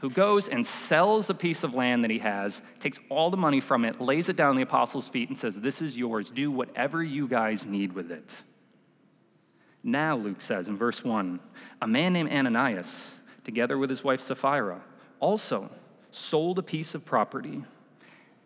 who 0.00 0.10
goes 0.10 0.48
and 0.48 0.66
sells 0.66 1.30
a 1.30 1.34
piece 1.34 1.62
of 1.62 1.74
land 1.74 2.04
that 2.04 2.10
he 2.10 2.18
has, 2.18 2.62
takes 2.80 2.98
all 3.08 3.30
the 3.30 3.36
money 3.36 3.60
from 3.60 3.84
it, 3.84 4.00
lays 4.00 4.28
it 4.28 4.36
down 4.36 4.56
the 4.56 4.62
apostles' 4.62 5.08
feet, 5.08 5.28
and 5.28 5.38
says, 5.38 5.60
This 5.60 5.80
is 5.80 5.96
yours. 5.96 6.30
Do 6.30 6.50
whatever 6.50 7.02
you 7.02 7.28
guys 7.28 7.66
need 7.66 7.92
with 7.92 8.10
it. 8.10 8.42
Now, 9.82 10.16
Luke 10.16 10.40
says 10.40 10.68
in 10.68 10.76
verse 10.76 11.04
1 11.04 11.40
a 11.80 11.86
man 11.86 12.12
named 12.12 12.30
Ananias, 12.30 13.12
together 13.44 13.78
with 13.78 13.90
his 13.90 14.04
wife 14.04 14.20
Sapphira, 14.20 14.82
also 15.20 15.70
sold 16.10 16.58
a 16.58 16.62
piece 16.62 16.94
of 16.94 17.04
property. 17.04 17.62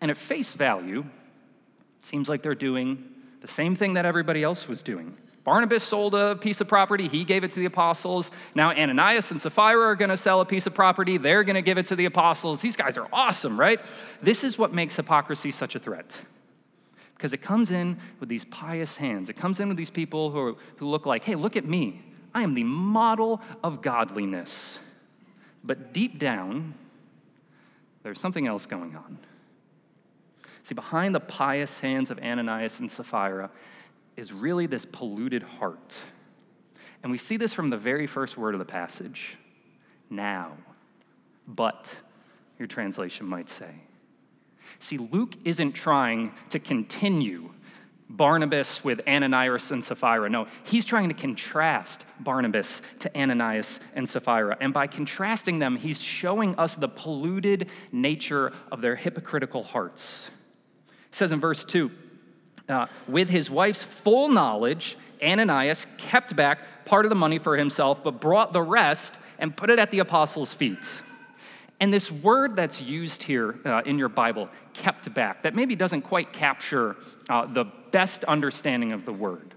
And 0.01 0.11
at 0.11 0.17
face 0.17 0.53
value, 0.53 1.01
it 1.01 2.07
seems 2.07 2.29
like 2.29 2.43
they're 2.43 2.55
doing 2.55 3.05
the 3.41 3.49
same 3.49 3.75
thing 3.75 3.95
that 3.95 4.07
everybody 4.07 4.43
else 4.43 4.69
was 4.69 4.83
doing. 4.83 5.17
Barnabas 5.45 5.85
sold 5.85 6.15
a 6.15 6.37
piece 6.37 6.63
of 6.63 6.69
property, 6.69 7.07
he 7.07 7.23
gave 7.23 7.45
it 7.45 7.51
to 7.53 7.61
the 7.61 7.67
apostles. 7.67 8.31
Now 8.55 8.71
Ananias 8.71 9.31
and 9.31 9.41
Sapphira 9.41 9.83
are 9.83 9.95
going 9.95 10.11
to 10.11 10.17
sell 10.17 10.41
a 10.41 10.47
piece 10.47 10.67
of 10.67 10.75
property, 10.75 11.19
they're 11.19 11.45
going 11.45 11.57
to 11.57 11.63
give 11.63 11.77
it 11.77 11.87
to 11.87 11.97
the 11.97 12.07
apostles. 12.07 12.63
These 12.63 12.77
guys 12.77 12.97
are 12.97 13.07
awesome, 13.13 13.61
right? 13.61 13.79
This 14.23 14.43
is 14.43 14.57
what 14.57 14.73
makes 14.73 14.97
hypocrisy 14.97 15.51
such 15.51 15.75
a 15.75 15.79
threat. 15.79 16.17
Because 17.15 17.35
it 17.35 17.43
comes 17.43 17.71
in 17.71 17.99
with 18.21 18.29
these 18.29 18.45
pious 18.47 18.97
hands. 18.97 19.29
It 19.29 19.35
comes 19.35 19.61
in 19.61 19.69
with 19.69 19.77
these 19.77 19.91
people 19.91 20.31
who, 20.31 20.39
are, 20.39 20.55
who 20.77 20.89
look 20.89 21.07
like, 21.07 21.25
hey, 21.25 21.35
look 21.35 21.57
at 21.57 21.65
me. 21.65 22.03
I 22.35 22.43
am 22.43 22.55
the 22.55 22.65
model 22.65 23.41
of 23.63 23.83
godliness. 23.83 24.79
But 25.63 25.93
deep 25.93 26.19
down, 26.19 26.75
there's 28.03 28.19
something 28.19 28.47
else 28.47 28.67
going 28.67 28.97
on. 28.97 29.19
See, 30.65 30.75
behind 30.75 31.15
the 31.15 31.21
pious 31.21 31.81
hands 31.81 32.11
of 32.11 32.19
Ananias 32.19 32.81
and 32.81 32.91
Sapphira 32.91 33.51
is 34.17 34.33
really 34.33 34.67
this 34.67 34.85
polluted 34.85 35.43
heart. 35.43 35.95
And 37.03 37.13
we 37.13 37.19
see 37.19 37.37
this 37.37 37.53
from 37.53 37.71
the 37.71 37.77
very 37.77 38.07
first 38.07 38.37
word 38.37 38.55
of 38.55 38.59
the 38.59 38.65
passage 38.65 39.37
now, 40.11 40.53
but, 41.47 41.89
your 42.59 42.69
translation 42.69 43.27
might 43.27 43.49
say. 43.49 43.71
See, 44.79 44.99
Luke 44.99 45.35
isn't 45.45 45.73
trying 45.73 46.33
to 46.51 46.59
continue 46.59 47.51
Barnabas 48.09 48.85
with 48.85 49.01
Ananias 49.09 49.71
and 49.71 49.83
Sapphira. 49.83 50.29
No, 50.29 50.47
he's 50.63 50.85
trying 50.85 51.09
to 51.09 51.15
contrast 51.15 52.05
Barnabas 52.21 52.81
to 53.01 53.19
Ananias 53.19 53.81
and 53.95 54.09
Sapphira. 54.09 54.57
And 54.61 54.73
by 54.73 54.87
contrasting 54.87 55.59
them, 55.59 55.77
he's 55.77 56.01
showing 56.01 56.55
us 56.57 56.77
the 56.77 56.89
polluted 56.89 57.71
nature 57.93 58.53
of 58.71 58.81
their 58.81 58.95
hypocritical 58.95 59.65
hearts. 59.65 60.31
It 61.09 61.15
says 61.15 61.33
in 61.33 61.41
verse 61.41 61.65
2 61.65 61.91
uh, 62.69 62.87
with 63.09 63.29
his 63.29 63.51
wife's 63.51 63.83
full 63.83 64.29
knowledge, 64.29 64.97
Ananias 65.23 65.87
kept 65.99 66.35
back 66.37 66.85
part 66.85 67.05
of 67.05 67.09
the 67.09 67.15
money 67.15 67.39
for 67.39 67.57
himself, 67.57 68.03
but 68.05 68.21
brought 68.21 68.53
the 68.53 68.63
rest 68.63 69.15
and 69.39 69.57
put 69.57 69.71
it 69.71 69.79
at 69.79 69.91
the 69.91 69.99
apostles' 70.01 70.55
feet. 70.55 71.03
And 71.81 71.93
this 71.93 72.11
word 72.11 72.57
that's 72.57 72.81
used 72.81 73.23
here 73.23 73.59
uh, 73.65 73.83
in 73.85 73.99
your 73.99 74.09
Bible, 74.09 74.49
kept 74.73 75.13
back, 75.13 75.43
that 75.43 75.55
maybe 75.55 75.75
doesn't 75.77 76.03
quite 76.03 76.33
capture 76.33 76.97
uh, 77.29 77.47
the 77.47 77.65
best 77.91 78.25
understanding 78.25 78.93
of 78.93 79.05
the 79.05 79.13
word. 79.13 79.55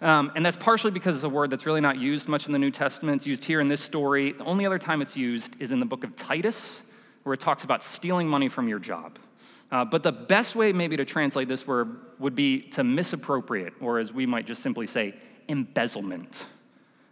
Um, 0.00 0.32
and 0.34 0.44
that's 0.44 0.56
partially 0.56 0.90
because 0.90 1.16
it's 1.16 1.24
a 1.24 1.28
word 1.28 1.50
that's 1.50 1.66
really 1.66 1.82
not 1.82 1.98
used 1.98 2.28
much 2.28 2.46
in 2.46 2.52
the 2.52 2.58
New 2.58 2.70
Testament. 2.70 3.16
It's 3.16 3.26
used 3.26 3.44
here 3.44 3.60
in 3.60 3.68
this 3.68 3.82
story. 3.82 4.32
The 4.32 4.44
only 4.44 4.64
other 4.64 4.78
time 4.78 5.02
it's 5.02 5.16
used 5.16 5.60
is 5.60 5.72
in 5.72 5.80
the 5.80 5.86
book 5.86 6.04
of 6.04 6.16
Titus, 6.16 6.80
where 7.24 7.34
it 7.34 7.40
talks 7.40 7.64
about 7.64 7.82
stealing 7.82 8.26
money 8.26 8.48
from 8.48 8.66
your 8.66 8.78
job. 8.78 9.18
Uh, 9.70 9.84
but 9.84 10.02
the 10.02 10.12
best 10.12 10.56
way, 10.56 10.72
maybe, 10.72 10.96
to 10.96 11.04
translate 11.04 11.48
this 11.48 11.66
word 11.66 11.96
would 12.18 12.34
be 12.34 12.62
to 12.62 12.82
misappropriate, 12.82 13.72
or 13.80 13.98
as 13.98 14.12
we 14.12 14.26
might 14.26 14.46
just 14.46 14.62
simply 14.62 14.86
say, 14.86 15.14
embezzlement. 15.48 16.46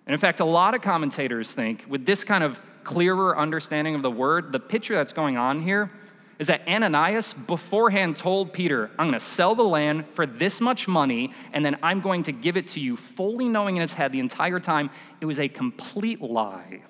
And 0.07 0.12
in 0.12 0.19
fact, 0.19 0.41
a 0.41 0.45
lot 0.45 0.75
of 0.75 0.83
commentators 0.83 1.53
think, 1.53 1.85
with 1.88 2.05
this 2.05 2.25
kind 2.25 2.43
of 2.43 2.61
clearer 2.83 3.38
understanding 3.38 3.95
of 3.95 4.03
the 4.03 4.11
word, 4.11 4.50
the 4.50 4.61
picture 4.61 4.95
that's 4.95 5.12
going 5.12 5.37
on 5.37 5.62
here 5.62 5.91
is 6.38 6.47
that 6.47 6.67
Ananias 6.69 7.35
beforehand 7.35 8.17
told 8.17 8.53
Peter, 8.53 8.91
I'm 8.99 9.09
going 9.09 9.19
to 9.19 9.25
sell 9.25 9.55
the 9.55 9.65
land 9.65 10.07
for 10.12 10.25
this 10.25 10.61
much 10.61 10.87
money, 10.87 11.33
and 11.53 11.65
then 11.65 11.77
I'm 11.83 12.00
going 12.00 12.23
to 12.25 12.33
give 12.33 12.57
it 12.57 12.69
to 12.69 12.81
you, 12.81 12.97
fully 12.97 13.49
knowing 13.49 13.77
in 13.77 13.83
his 13.83 13.93
head 13.93 14.12
the 14.12 14.21
entire 14.21 14.61
time 14.61 14.91
it 15.21 15.27
was 15.27 15.38
a 15.38 15.49
complete 15.49 16.23
lie. 16.23 16.83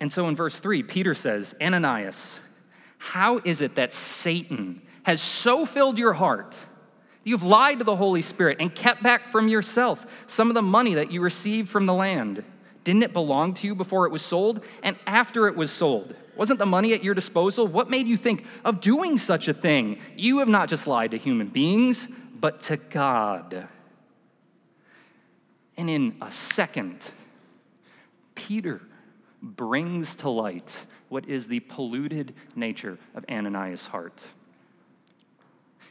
And 0.00 0.12
so 0.12 0.28
in 0.28 0.36
verse 0.36 0.60
3, 0.60 0.82
Peter 0.82 1.14
says, 1.14 1.54
Ananias, 1.60 2.40
how 3.02 3.40
is 3.42 3.62
it 3.62 3.74
that 3.74 3.92
Satan 3.92 4.80
has 5.02 5.20
so 5.20 5.66
filled 5.66 5.98
your 5.98 6.12
heart? 6.12 6.54
You've 7.24 7.42
lied 7.42 7.78
to 7.80 7.84
the 7.84 7.96
Holy 7.96 8.22
Spirit 8.22 8.58
and 8.60 8.72
kept 8.72 9.02
back 9.02 9.26
from 9.26 9.48
yourself 9.48 10.06
some 10.28 10.48
of 10.48 10.54
the 10.54 10.62
money 10.62 10.94
that 10.94 11.10
you 11.10 11.20
received 11.20 11.68
from 11.68 11.86
the 11.86 11.94
land. 11.94 12.44
Didn't 12.84 13.02
it 13.02 13.12
belong 13.12 13.54
to 13.54 13.66
you 13.66 13.74
before 13.74 14.06
it 14.06 14.12
was 14.12 14.22
sold? 14.22 14.64
And 14.84 14.96
after 15.04 15.48
it 15.48 15.56
was 15.56 15.72
sold? 15.72 16.14
Wasn't 16.36 16.60
the 16.60 16.66
money 16.66 16.94
at 16.94 17.02
your 17.02 17.12
disposal? 17.12 17.66
What 17.66 17.90
made 17.90 18.06
you 18.06 18.16
think 18.16 18.44
of 18.64 18.80
doing 18.80 19.18
such 19.18 19.48
a 19.48 19.52
thing? 19.52 19.98
You 20.16 20.38
have 20.38 20.48
not 20.48 20.68
just 20.68 20.86
lied 20.86 21.10
to 21.10 21.18
human 21.18 21.48
beings, 21.48 22.06
but 22.38 22.60
to 22.62 22.76
God. 22.76 23.66
And 25.76 25.90
in 25.90 26.14
a 26.22 26.30
second, 26.30 26.98
Peter 28.36 28.80
brings 29.42 30.14
to 30.16 30.30
light 30.30 30.86
what 31.12 31.28
is 31.28 31.46
the 31.46 31.60
polluted 31.60 32.32
nature 32.56 32.96
of 33.14 33.22
Ananias' 33.30 33.86
heart. 33.86 34.18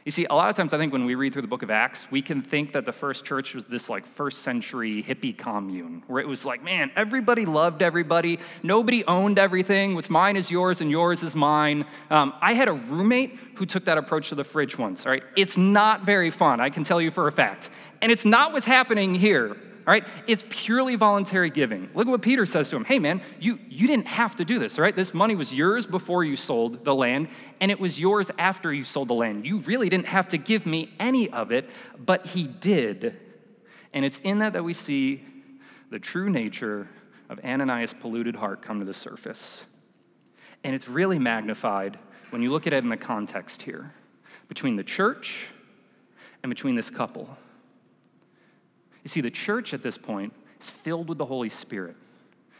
You 0.04 0.10
see, 0.10 0.24
a 0.24 0.34
lot 0.34 0.50
of 0.50 0.56
times 0.56 0.74
I 0.74 0.78
think 0.78 0.92
when 0.92 1.04
we 1.04 1.14
read 1.14 1.32
through 1.32 1.42
the 1.42 1.48
book 1.48 1.62
of 1.62 1.70
Acts, 1.70 2.10
we 2.10 2.22
can 2.22 2.42
think 2.42 2.72
that 2.72 2.84
the 2.84 2.92
first 2.92 3.24
church 3.24 3.54
was 3.54 3.64
this 3.66 3.88
like 3.88 4.04
first 4.04 4.42
century 4.42 5.00
hippie 5.00 5.38
commune 5.38 6.02
where 6.08 6.20
it 6.20 6.26
was 6.26 6.44
like, 6.44 6.64
man, 6.64 6.90
everybody 6.96 7.46
loved 7.46 7.82
everybody. 7.82 8.40
Nobody 8.64 9.04
owned 9.04 9.38
everything. 9.38 9.94
What's 9.94 10.10
mine 10.10 10.36
is 10.36 10.50
yours 10.50 10.80
and 10.80 10.90
yours 10.90 11.22
is 11.22 11.36
mine. 11.36 11.84
Um, 12.10 12.34
I 12.40 12.54
had 12.54 12.68
a 12.68 12.72
roommate 12.72 13.38
who 13.54 13.64
took 13.64 13.84
that 13.84 13.98
approach 13.98 14.30
to 14.30 14.34
the 14.34 14.42
fridge 14.42 14.76
once, 14.76 15.06
all 15.06 15.12
right? 15.12 15.22
It's 15.36 15.56
not 15.56 16.04
very 16.04 16.32
fun, 16.32 16.58
I 16.58 16.68
can 16.68 16.82
tell 16.82 17.00
you 17.00 17.12
for 17.12 17.28
a 17.28 17.32
fact. 17.32 17.70
And 18.00 18.10
it's 18.10 18.24
not 18.24 18.52
what's 18.52 18.66
happening 18.66 19.14
here 19.14 19.56
all 19.86 19.92
right? 19.92 20.06
It's 20.26 20.44
purely 20.48 20.96
voluntary 20.96 21.50
giving. 21.50 21.90
Look 21.94 22.06
at 22.06 22.10
what 22.10 22.22
Peter 22.22 22.46
says 22.46 22.70
to 22.70 22.76
him. 22.76 22.84
Hey, 22.84 22.98
man, 22.98 23.20
you, 23.40 23.58
you 23.68 23.86
didn't 23.86 24.06
have 24.06 24.36
to 24.36 24.44
do 24.44 24.58
this, 24.58 24.78
all 24.78 24.82
right? 24.82 24.94
This 24.94 25.12
money 25.12 25.34
was 25.34 25.52
yours 25.52 25.86
before 25.86 26.24
you 26.24 26.36
sold 26.36 26.84
the 26.84 26.94
land, 26.94 27.28
and 27.60 27.70
it 27.70 27.80
was 27.80 27.98
yours 27.98 28.30
after 28.38 28.72
you 28.72 28.84
sold 28.84 29.08
the 29.08 29.14
land. 29.14 29.46
You 29.46 29.58
really 29.58 29.88
didn't 29.88 30.06
have 30.06 30.28
to 30.28 30.38
give 30.38 30.66
me 30.66 30.92
any 31.00 31.30
of 31.30 31.52
it, 31.52 31.68
but 31.98 32.26
he 32.26 32.46
did. 32.46 33.18
And 33.92 34.04
it's 34.04 34.20
in 34.20 34.38
that 34.38 34.52
that 34.52 34.64
we 34.64 34.72
see 34.72 35.24
the 35.90 35.98
true 35.98 36.30
nature 36.30 36.88
of 37.28 37.40
Ananias' 37.44 37.94
polluted 37.94 38.36
heart 38.36 38.62
come 38.62 38.78
to 38.78 38.84
the 38.84 38.94
surface. 38.94 39.64
And 40.64 40.74
it's 40.74 40.88
really 40.88 41.18
magnified 41.18 41.98
when 42.30 42.40
you 42.40 42.50
look 42.50 42.66
at 42.66 42.72
it 42.72 42.84
in 42.84 42.88
the 42.88 42.96
context 42.96 43.62
here 43.62 43.92
between 44.48 44.76
the 44.76 44.84
church 44.84 45.48
and 46.42 46.50
between 46.50 46.74
this 46.74 46.90
couple. 46.90 47.36
You 49.02 49.08
see, 49.08 49.20
the 49.20 49.30
church 49.30 49.74
at 49.74 49.82
this 49.82 49.98
point 49.98 50.32
is 50.60 50.70
filled 50.70 51.08
with 51.08 51.18
the 51.18 51.26
Holy 51.26 51.48
Spirit. 51.48 51.96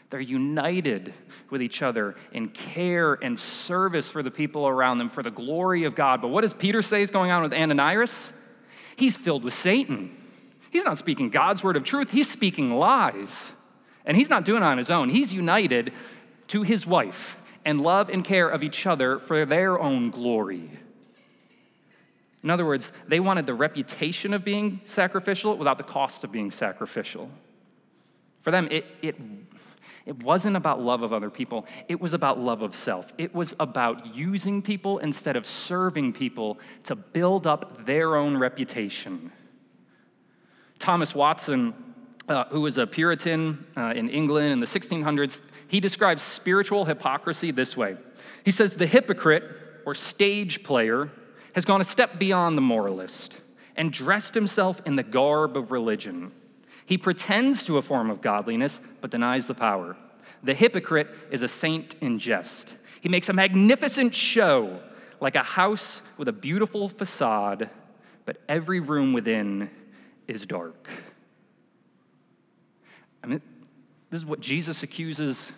They're 0.09 0.19
united 0.19 1.13
with 1.49 1.61
each 1.61 1.81
other 1.81 2.15
in 2.33 2.49
care 2.49 3.13
and 3.15 3.39
service 3.39 4.11
for 4.11 4.21
the 4.21 4.29
people 4.29 4.67
around 4.67 4.99
them 4.99 5.09
for 5.09 5.23
the 5.23 5.31
glory 5.31 5.85
of 5.85 5.95
God. 5.95 6.21
But 6.21 6.27
what 6.27 6.41
does 6.41 6.53
Peter 6.53 6.83
say 6.83 7.01
is 7.01 7.09
going 7.09 7.31
on 7.31 7.41
with 7.41 7.51
Ananias? 7.51 8.31
He's 8.95 9.17
filled 9.17 9.43
with 9.43 9.55
Satan. 9.55 10.15
He's 10.69 10.85
not 10.85 10.99
speaking 10.99 11.29
God's 11.29 11.63
word 11.63 11.77
of 11.77 11.83
truth, 11.83 12.11
he's 12.11 12.29
speaking 12.29 12.75
lies. 12.75 13.53
And 14.05 14.17
he's 14.17 14.29
not 14.29 14.43
doing 14.43 14.61
it 14.61 14.65
on 14.65 14.77
his 14.77 14.89
own. 14.89 15.09
He's 15.09 15.33
united 15.33 15.93
to 16.49 16.61
his 16.61 16.85
wife 16.85 17.37
and 17.65 17.81
love 17.81 18.09
and 18.09 18.23
care 18.23 18.49
of 18.49 18.61
each 18.61 18.85
other 18.85 19.17
for 19.17 19.45
their 19.45 19.79
own 19.79 20.11
glory. 20.11 20.69
In 22.43 22.49
other 22.49 22.65
words, 22.65 22.91
they 23.07 23.21
wanted 23.21 23.45
the 23.45 23.53
reputation 23.53 24.33
of 24.33 24.43
being 24.43 24.81
sacrificial 24.83 25.57
without 25.57 25.77
the 25.77 25.83
cost 25.83 26.23
of 26.25 26.31
being 26.31 26.51
sacrificial. 26.51 27.29
For 28.41 28.51
them, 28.51 28.67
it, 28.69 28.85
it, 29.01 29.15
it 30.05 30.21
wasn't 30.21 30.57
about 30.57 30.81
love 30.81 31.01
of 31.01 31.13
other 31.13 31.29
people, 31.29 31.65
it 31.87 32.01
was 32.01 32.13
about 32.13 32.37
love 32.37 32.61
of 32.61 32.75
self. 32.75 33.13
It 33.17 33.33
was 33.33 33.55
about 33.59 34.13
using 34.13 34.61
people 34.61 34.99
instead 34.99 35.37
of 35.37 35.45
serving 35.45 36.13
people 36.13 36.59
to 36.83 36.95
build 36.95 37.47
up 37.47 37.85
their 37.85 38.17
own 38.17 38.35
reputation. 38.35 39.31
Thomas 40.79 41.15
Watson, 41.15 41.73
uh, 42.27 42.43
who 42.45 42.59
was 42.59 42.77
a 42.77 42.85
Puritan 42.85 43.65
uh, 43.77 43.93
in 43.95 44.09
England 44.09 44.51
in 44.51 44.59
the 44.59 44.65
1600s, 44.65 45.39
he 45.69 45.79
describes 45.79 46.21
spiritual 46.21 46.83
hypocrisy 46.83 47.51
this 47.51 47.77
way. 47.77 47.95
He 48.43 48.51
says, 48.51 48.75
The 48.75 48.85
hypocrite 48.85 49.43
or 49.85 49.95
stage 49.95 50.61
player 50.63 51.09
has 51.53 51.65
gone 51.65 51.81
a 51.81 51.85
step 51.85 52.19
beyond 52.19 52.57
the 52.57 52.61
moralist 52.61 53.33
and 53.75 53.91
dressed 53.91 54.35
himself 54.35 54.81
in 54.85 54.95
the 54.95 55.03
garb 55.03 55.57
of 55.57 55.71
religion. 55.71 56.31
He 56.85 56.97
pretends 56.97 57.63
to 57.65 57.77
a 57.77 57.81
form 57.81 58.09
of 58.09 58.21
godliness, 58.21 58.81
but 59.01 59.11
denies 59.11 59.47
the 59.47 59.53
power. 59.53 59.95
The 60.43 60.53
hypocrite 60.53 61.07
is 61.31 61.43
a 61.43 61.47
saint 61.47 61.95
in 62.01 62.19
jest. 62.19 62.75
He 63.01 63.09
makes 63.09 63.29
a 63.29 63.33
magnificent 63.33 64.13
show, 64.13 64.81
like 65.19 65.35
a 65.35 65.43
house 65.43 66.01
with 66.17 66.27
a 66.27 66.33
beautiful 66.33 66.89
facade, 66.89 67.69
but 68.25 68.37
every 68.47 68.79
room 68.79 69.13
within 69.13 69.69
is 70.27 70.45
dark. 70.45 70.89
I 73.23 73.27
mean, 73.27 73.41
this 74.09 74.21
is 74.21 74.25
what 74.25 74.41
Jesus 74.41 74.83
accuses 74.83 75.51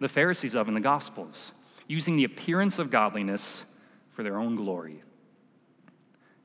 the 0.00 0.08
Pharisees 0.08 0.54
of 0.54 0.68
in 0.68 0.74
the 0.74 0.80
Gospels 0.80 1.52
using 1.86 2.16
the 2.16 2.24
appearance 2.24 2.78
of 2.78 2.90
godliness 2.90 3.64
for 4.12 4.22
their 4.22 4.38
own 4.38 4.56
glory. 4.56 5.02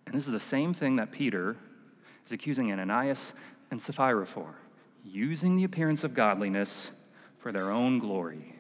And 0.06 0.16
this 0.16 0.26
is 0.26 0.34
the 0.34 0.40
same 0.40 0.74
thing 0.74 0.98
that 0.98 1.12
Peter 1.12 1.56
is 2.26 2.32
accusing 2.32 2.72
Ananias 2.72 3.34
and 3.72 3.82
Sapphira 3.82 4.26
for 4.26 4.56
using 5.04 5.56
the 5.56 5.64
appearance 5.64 6.04
of 6.04 6.14
godliness 6.14 6.92
for 7.40 7.52
their 7.52 7.70
own 7.70 8.00
glory. 8.00 8.56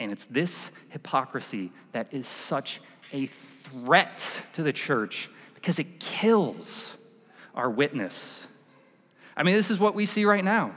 And 0.00 0.10
it's 0.10 0.24
this 0.24 0.70
hypocrisy 0.88 1.70
that 1.92 2.12
is 2.12 2.26
such 2.26 2.80
a 3.12 3.26
threat 3.26 4.40
to 4.54 4.62
the 4.62 4.72
church 4.72 5.30
because 5.54 5.78
it 5.78 6.00
kills 6.00 6.94
our 7.54 7.70
witness. 7.70 8.46
I 9.36 9.42
mean, 9.42 9.54
this 9.54 9.70
is 9.70 9.78
what 9.78 9.94
we 9.94 10.06
see 10.06 10.24
right 10.24 10.44
now. 10.44 10.74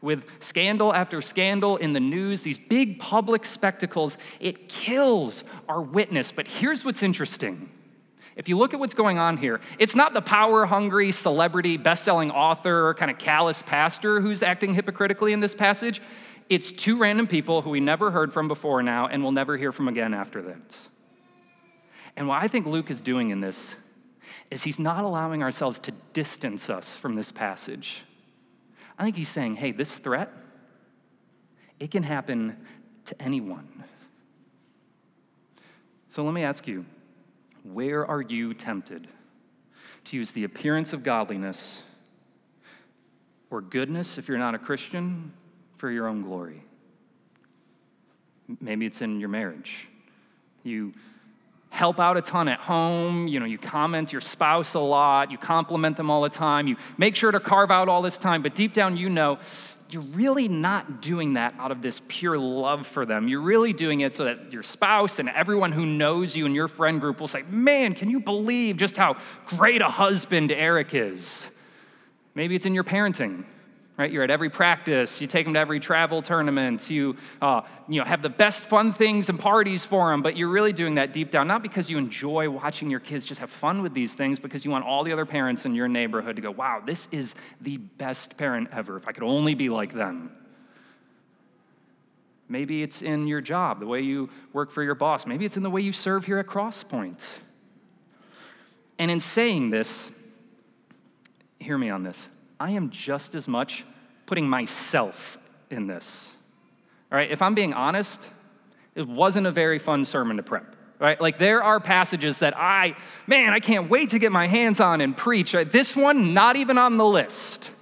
With 0.00 0.24
scandal 0.42 0.92
after 0.92 1.22
scandal 1.22 1.76
in 1.76 1.92
the 1.92 2.00
news, 2.00 2.42
these 2.42 2.58
big 2.58 2.98
public 2.98 3.44
spectacles, 3.44 4.18
it 4.40 4.68
kills 4.68 5.44
our 5.68 5.80
witness. 5.80 6.32
But 6.32 6.48
here's 6.48 6.84
what's 6.84 7.02
interesting 7.02 7.70
if 8.36 8.48
you 8.48 8.56
look 8.56 8.72
at 8.72 8.80
what's 8.80 8.94
going 8.94 9.18
on 9.18 9.36
here, 9.36 9.60
it's 9.78 9.94
not 9.94 10.12
the 10.12 10.22
power 10.22 10.64
hungry 10.64 11.12
celebrity, 11.12 11.76
best 11.76 12.04
selling 12.04 12.30
author, 12.30 12.94
kind 12.94 13.10
of 13.10 13.18
callous 13.18 13.62
pastor 13.62 14.20
who's 14.20 14.42
acting 14.42 14.74
hypocritically 14.74 15.32
in 15.32 15.40
this 15.40 15.54
passage. 15.54 16.00
It's 16.48 16.72
two 16.72 16.98
random 16.98 17.26
people 17.26 17.62
who 17.62 17.70
we 17.70 17.80
never 17.80 18.10
heard 18.10 18.32
from 18.32 18.48
before 18.48 18.82
now 18.82 19.06
and 19.06 19.22
will 19.22 19.32
never 19.32 19.56
hear 19.56 19.72
from 19.72 19.88
again 19.88 20.14
after 20.14 20.42
this. 20.42 20.88
And 22.16 22.28
what 22.28 22.42
I 22.42 22.48
think 22.48 22.66
Luke 22.66 22.90
is 22.90 23.00
doing 23.00 23.30
in 23.30 23.40
this 23.40 23.74
is 24.50 24.62
he's 24.62 24.78
not 24.78 25.04
allowing 25.04 25.42
ourselves 25.42 25.78
to 25.80 25.92
distance 26.12 26.68
us 26.68 26.96
from 26.96 27.14
this 27.14 27.32
passage. 27.32 28.04
I 28.98 29.04
think 29.04 29.16
he's 29.16 29.28
saying, 29.28 29.56
hey, 29.56 29.72
this 29.72 29.96
threat, 29.98 30.30
it 31.80 31.90
can 31.90 32.02
happen 32.02 32.56
to 33.06 33.22
anyone. 33.22 33.84
So 36.06 36.22
let 36.22 36.34
me 36.34 36.44
ask 36.44 36.66
you 36.66 36.84
where 37.62 38.06
are 38.06 38.20
you 38.20 38.54
tempted 38.54 39.08
to 40.04 40.16
use 40.16 40.32
the 40.32 40.44
appearance 40.44 40.92
of 40.92 41.02
godliness 41.02 41.82
or 43.50 43.60
goodness, 43.60 44.18
if 44.18 44.28
you're 44.28 44.38
not 44.38 44.54
a 44.54 44.58
Christian, 44.58 45.32
for 45.76 45.90
your 45.90 46.08
own 46.08 46.22
glory? 46.22 46.62
Maybe 48.60 48.86
it's 48.86 49.00
in 49.00 49.20
your 49.20 49.28
marriage. 49.28 49.88
You 50.62 50.92
help 51.70 51.98
out 51.98 52.16
a 52.16 52.22
ton 52.22 52.48
at 52.48 52.60
home, 52.60 53.26
you 53.28 53.40
know, 53.40 53.46
you 53.46 53.56
comment 53.56 54.12
your 54.12 54.20
spouse 54.20 54.74
a 54.74 54.80
lot, 54.80 55.30
you 55.30 55.38
compliment 55.38 55.96
them 55.96 56.10
all 56.10 56.20
the 56.20 56.28
time, 56.28 56.66
you 56.66 56.76
make 56.98 57.16
sure 57.16 57.30
to 57.30 57.40
carve 57.40 57.70
out 57.70 57.88
all 57.88 58.02
this 58.02 58.18
time, 58.18 58.42
but 58.42 58.54
deep 58.54 58.74
down 58.74 58.96
you 58.96 59.08
know 59.08 59.38
you're 59.92 60.02
really 60.02 60.48
not 60.48 61.02
doing 61.02 61.34
that 61.34 61.54
out 61.58 61.70
of 61.70 61.82
this 61.82 62.00
pure 62.08 62.38
love 62.38 62.86
for 62.86 63.04
them. 63.04 63.28
You're 63.28 63.42
really 63.42 63.72
doing 63.72 64.00
it 64.00 64.14
so 64.14 64.24
that 64.24 64.52
your 64.52 64.62
spouse 64.62 65.18
and 65.18 65.28
everyone 65.28 65.72
who 65.72 65.84
knows 65.84 66.34
you 66.34 66.46
and 66.46 66.54
your 66.54 66.68
friend 66.68 67.00
group 67.00 67.20
will 67.20 67.28
say, 67.28 67.42
Man, 67.48 67.94
can 67.94 68.08
you 68.08 68.20
believe 68.20 68.76
just 68.76 68.96
how 68.96 69.16
great 69.46 69.82
a 69.82 69.88
husband 69.88 70.50
Eric 70.50 70.94
is? 70.94 71.48
Maybe 72.34 72.54
it's 72.56 72.66
in 72.66 72.74
your 72.74 72.84
parenting 72.84 73.44
right? 73.98 74.10
You're 74.10 74.22
at 74.22 74.30
every 74.30 74.48
practice, 74.48 75.20
you 75.20 75.26
take 75.26 75.44
them 75.44 75.54
to 75.54 75.60
every 75.60 75.78
travel 75.78 76.22
tournament, 76.22 76.90
you, 76.90 77.16
uh, 77.42 77.60
you 77.88 78.00
know, 78.00 78.06
have 78.06 78.22
the 78.22 78.30
best 78.30 78.66
fun 78.66 78.92
things 78.92 79.28
and 79.28 79.38
parties 79.38 79.84
for 79.84 80.10
them, 80.10 80.22
but 80.22 80.36
you're 80.36 80.48
really 80.48 80.72
doing 80.72 80.94
that 80.94 81.12
deep 81.12 81.30
down, 81.30 81.46
not 81.46 81.62
because 81.62 81.90
you 81.90 81.98
enjoy 81.98 82.48
watching 82.48 82.90
your 82.90 83.00
kids 83.00 83.26
just 83.26 83.40
have 83.40 83.50
fun 83.50 83.82
with 83.82 83.92
these 83.92 84.14
things, 84.14 84.38
because 84.38 84.64
you 84.64 84.70
want 84.70 84.84
all 84.84 85.04
the 85.04 85.12
other 85.12 85.26
parents 85.26 85.66
in 85.66 85.74
your 85.74 85.88
neighborhood 85.88 86.36
to 86.36 86.42
go, 86.42 86.50
wow, 86.50 86.82
this 86.84 87.06
is 87.12 87.34
the 87.60 87.76
best 87.76 88.36
parent 88.36 88.68
ever. 88.72 88.96
If 88.96 89.06
I 89.06 89.12
could 89.12 89.24
only 89.24 89.54
be 89.54 89.68
like 89.68 89.92
them. 89.92 90.32
Maybe 92.48 92.82
it's 92.82 93.02
in 93.02 93.26
your 93.26 93.40
job, 93.40 93.80
the 93.80 93.86
way 93.86 94.00
you 94.00 94.28
work 94.52 94.70
for 94.70 94.82
your 94.82 94.94
boss. 94.94 95.26
Maybe 95.26 95.46
it's 95.46 95.56
in 95.56 95.62
the 95.62 95.70
way 95.70 95.80
you 95.80 95.92
serve 95.92 96.26
here 96.26 96.38
at 96.38 96.46
Crosspoint. 96.46 97.24
And 98.98 99.10
in 99.10 99.20
saying 99.20 99.70
this, 99.70 100.10
hear 101.58 101.78
me 101.78 101.88
on 101.88 102.02
this. 102.02 102.28
I 102.62 102.70
am 102.70 102.90
just 102.90 103.34
as 103.34 103.48
much 103.48 103.84
putting 104.24 104.48
myself 104.48 105.36
in 105.68 105.88
this. 105.88 106.32
All 107.10 107.18
right, 107.18 107.28
if 107.28 107.42
I'm 107.42 107.56
being 107.56 107.74
honest, 107.74 108.22
it 108.94 109.04
wasn't 109.04 109.48
a 109.48 109.50
very 109.50 109.80
fun 109.80 110.04
sermon 110.04 110.36
to 110.36 110.44
prep. 110.44 110.76
Right? 111.00 111.20
Like 111.20 111.38
there 111.38 111.60
are 111.64 111.80
passages 111.80 112.38
that 112.38 112.56
I, 112.56 112.94
man, 113.26 113.52
I 113.52 113.58
can't 113.58 113.90
wait 113.90 114.10
to 114.10 114.20
get 114.20 114.30
my 114.30 114.46
hands 114.46 114.78
on 114.78 115.00
and 115.00 115.16
preach. 115.16 115.54
Right? 115.54 115.68
This 115.68 115.96
one, 115.96 116.34
not 116.34 116.54
even 116.54 116.78
on 116.78 116.98
the 116.98 117.04
list. 117.04 117.72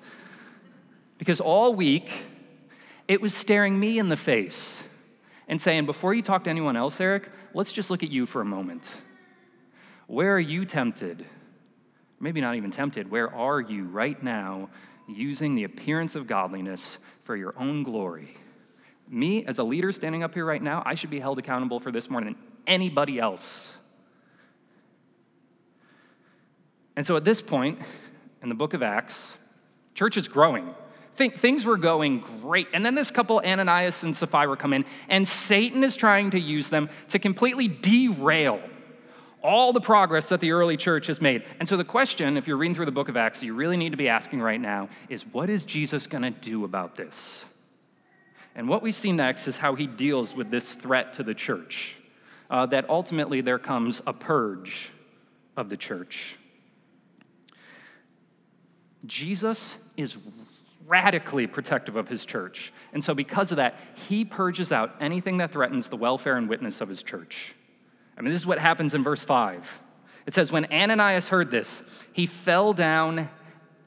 Because 1.18 1.40
all 1.40 1.74
week, 1.74 2.10
it 3.06 3.20
was 3.20 3.34
staring 3.34 3.78
me 3.78 3.98
in 3.98 4.08
the 4.08 4.16
face 4.16 4.82
and 5.46 5.60
saying, 5.60 5.84
before 5.84 6.14
you 6.14 6.22
talk 6.22 6.44
to 6.44 6.50
anyone 6.50 6.74
else, 6.76 6.98
Eric, 7.02 7.28
let's 7.52 7.70
just 7.70 7.90
look 7.90 8.02
at 8.02 8.10
you 8.10 8.24
for 8.24 8.40
a 8.40 8.46
moment. 8.46 8.90
Where 10.06 10.34
are 10.34 10.40
you 10.40 10.64
tempted 10.64 11.26
maybe 12.20 12.40
not 12.40 12.54
even 12.54 12.70
tempted, 12.70 13.10
where 13.10 13.34
are 13.34 13.60
you 13.60 13.84
right 13.84 14.22
now 14.22 14.68
using 15.08 15.54
the 15.54 15.64
appearance 15.64 16.14
of 16.14 16.26
godliness 16.26 16.98
for 17.24 17.36
your 17.36 17.54
own 17.58 17.82
glory. 17.82 18.36
Me, 19.08 19.44
as 19.44 19.58
a 19.58 19.64
leader 19.64 19.90
standing 19.90 20.22
up 20.22 20.34
here 20.34 20.44
right 20.44 20.62
now, 20.62 20.82
I 20.86 20.94
should 20.94 21.10
be 21.10 21.18
held 21.18 21.38
accountable 21.38 21.80
for 21.80 21.90
this 21.90 22.08
more 22.08 22.20
than 22.20 22.36
anybody 22.66 23.18
else. 23.18 23.72
And 26.96 27.04
so 27.04 27.16
at 27.16 27.24
this 27.24 27.40
point 27.42 27.80
in 28.42 28.48
the 28.48 28.54
book 28.54 28.74
of 28.74 28.82
Acts, 28.82 29.36
church 29.94 30.16
is 30.16 30.28
growing. 30.28 30.74
things 31.16 31.64
were 31.64 31.76
going 31.76 32.20
great. 32.20 32.68
And 32.72 32.86
then 32.86 32.94
this 32.94 33.10
couple, 33.10 33.42
Ananias 33.44 34.04
and 34.04 34.16
Sapphira, 34.16 34.56
come 34.56 34.72
in, 34.72 34.84
and 35.08 35.26
Satan 35.26 35.82
is 35.82 35.96
trying 35.96 36.30
to 36.30 36.40
use 36.40 36.70
them 36.70 36.88
to 37.08 37.18
completely 37.18 37.68
derail 37.68 38.60
all 39.42 39.72
the 39.72 39.80
progress 39.80 40.28
that 40.28 40.40
the 40.40 40.52
early 40.52 40.76
church 40.76 41.06
has 41.06 41.20
made. 41.20 41.44
And 41.58 41.68
so 41.68 41.76
the 41.76 41.84
question, 41.84 42.36
if 42.36 42.46
you're 42.46 42.56
reading 42.56 42.74
through 42.74 42.86
the 42.86 42.92
book 42.92 43.08
of 43.08 43.16
Acts, 43.16 43.42
you 43.42 43.54
really 43.54 43.76
need 43.76 43.90
to 43.90 43.96
be 43.96 44.08
asking 44.08 44.40
right 44.40 44.60
now 44.60 44.88
is 45.08 45.22
what 45.26 45.48
is 45.50 45.64
Jesus 45.64 46.06
going 46.06 46.22
to 46.22 46.30
do 46.30 46.64
about 46.64 46.96
this? 46.96 47.44
And 48.54 48.68
what 48.68 48.82
we 48.82 48.92
see 48.92 49.12
next 49.12 49.48
is 49.48 49.56
how 49.56 49.74
he 49.74 49.86
deals 49.86 50.34
with 50.34 50.50
this 50.50 50.72
threat 50.72 51.14
to 51.14 51.22
the 51.22 51.34
church. 51.34 51.96
Uh, 52.50 52.66
that 52.66 52.90
ultimately 52.90 53.40
there 53.40 53.60
comes 53.60 54.02
a 54.08 54.12
purge 54.12 54.90
of 55.56 55.68
the 55.68 55.76
church. 55.76 56.36
Jesus 59.06 59.78
is 59.96 60.16
radically 60.86 61.46
protective 61.46 61.94
of 61.94 62.08
his 62.08 62.24
church. 62.24 62.72
And 62.92 63.02
so, 63.04 63.14
because 63.14 63.52
of 63.52 63.56
that, 63.56 63.78
he 63.94 64.24
purges 64.24 64.72
out 64.72 64.96
anything 65.00 65.36
that 65.36 65.52
threatens 65.52 65.88
the 65.88 65.96
welfare 65.96 66.36
and 66.36 66.48
witness 66.48 66.80
of 66.80 66.88
his 66.88 67.04
church. 67.04 67.54
I 68.16 68.22
mean, 68.22 68.32
this 68.32 68.40
is 68.40 68.46
what 68.46 68.58
happens 68.58 68.94
in 68.94 69.02
verse 69.02 69.24
5. 69.24 69.82
It 70.26 70.34
says, 70.34 70.52
When 70.52 70.66
Ananias 70.66 71.28
heard 71.28 71.50
this, 71.50 71.82
he 72.12 72.26
fell 72.26 72.72
down 72.72 73.28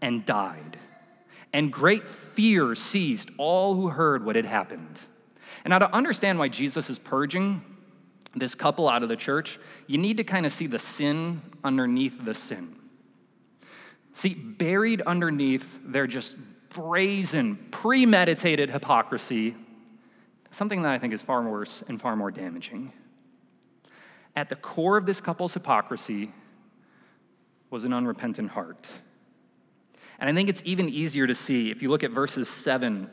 and 0.02 0.26
died. 0.26 0.78
And 1.54 1.72
great 1.72 2.08
fear 2.08 2.74
seized 2.76 3.30
all 3.38 3.76
who 3.76 3.90
heard 3.90 4.26
what 4.26 4.36
had 4.36 4.46
happened. 4.46 4.98
And 5.64 5.70
now, 5.70 5.80
to 5.80 5.94
understand 5.94 6.40
why 6.40 6.50
Jesus 6.50 6.90
is 6.90 6.98
purging 6.98 7.64
this 8.36 8.56
couple 8.56 8.90
out 8.90 9.04
of 9.04 9.10
the 9.10 9.16
church, 9.16 9.60
you 9.88 9.98
need 9.98 10.18
to 10.18 10.24
kind 10.24 10.46
of 10.46 10.52
see 10.52 10.68
the 10.68 10.80
sin 10.80 11.42
underneath 11.64 12.24
the 12.26 12.34
sin. 12.34 12.76
See, 14.14 14.34
buried 14.34 15.02
underneath 15.02 15.80
their 15.84 16.08
just 16.08 16.36
brazen, 16.70 17.56
premeditated 17.72 18.70
hypocrisy, 18.70 19.56
something 20.52 20.82
that 20.82 20.92
I 20.92 21.00
think 21.00 21.14
is 21.14 21.22
far 21.22 21.42
worse 21.44 21.84
and 21.88 22.02
far 22.02 22.16
more 22.16 22.32
damaging. 22.32 22.92
At 24.36 24.50
the 24.50 24.56
core 24.56 24.98
of 24.98 25.06
this 25.06 25.22
couple's 25.22 25.54
hypocrisy 25.54 26.32
was 27.70 27.84
an 27.84 27.94
unrepentant 27.94 28.52
heart. 28.52 28.88
And 30.20 30.30
I 30.30 30.34
think 30.34 30.48
it's 30.48 30.62
even 30.64 30.90
easier 30.90 31.28
to 31.28 31.36
see 31.36 31.70
if 31.72 31.82
you 31.82 31.90
look 31.90 32.04
at 32.04 32.12
verses 32.12 32.48
7 32.48 33.10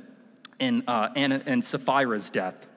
in, 0.60 0.84
uh, 0.86 1.08
Anna, 1.16 1.42
in 1.46 1.62
Sapphira's 1.62 2.30
death. 2.30 2.68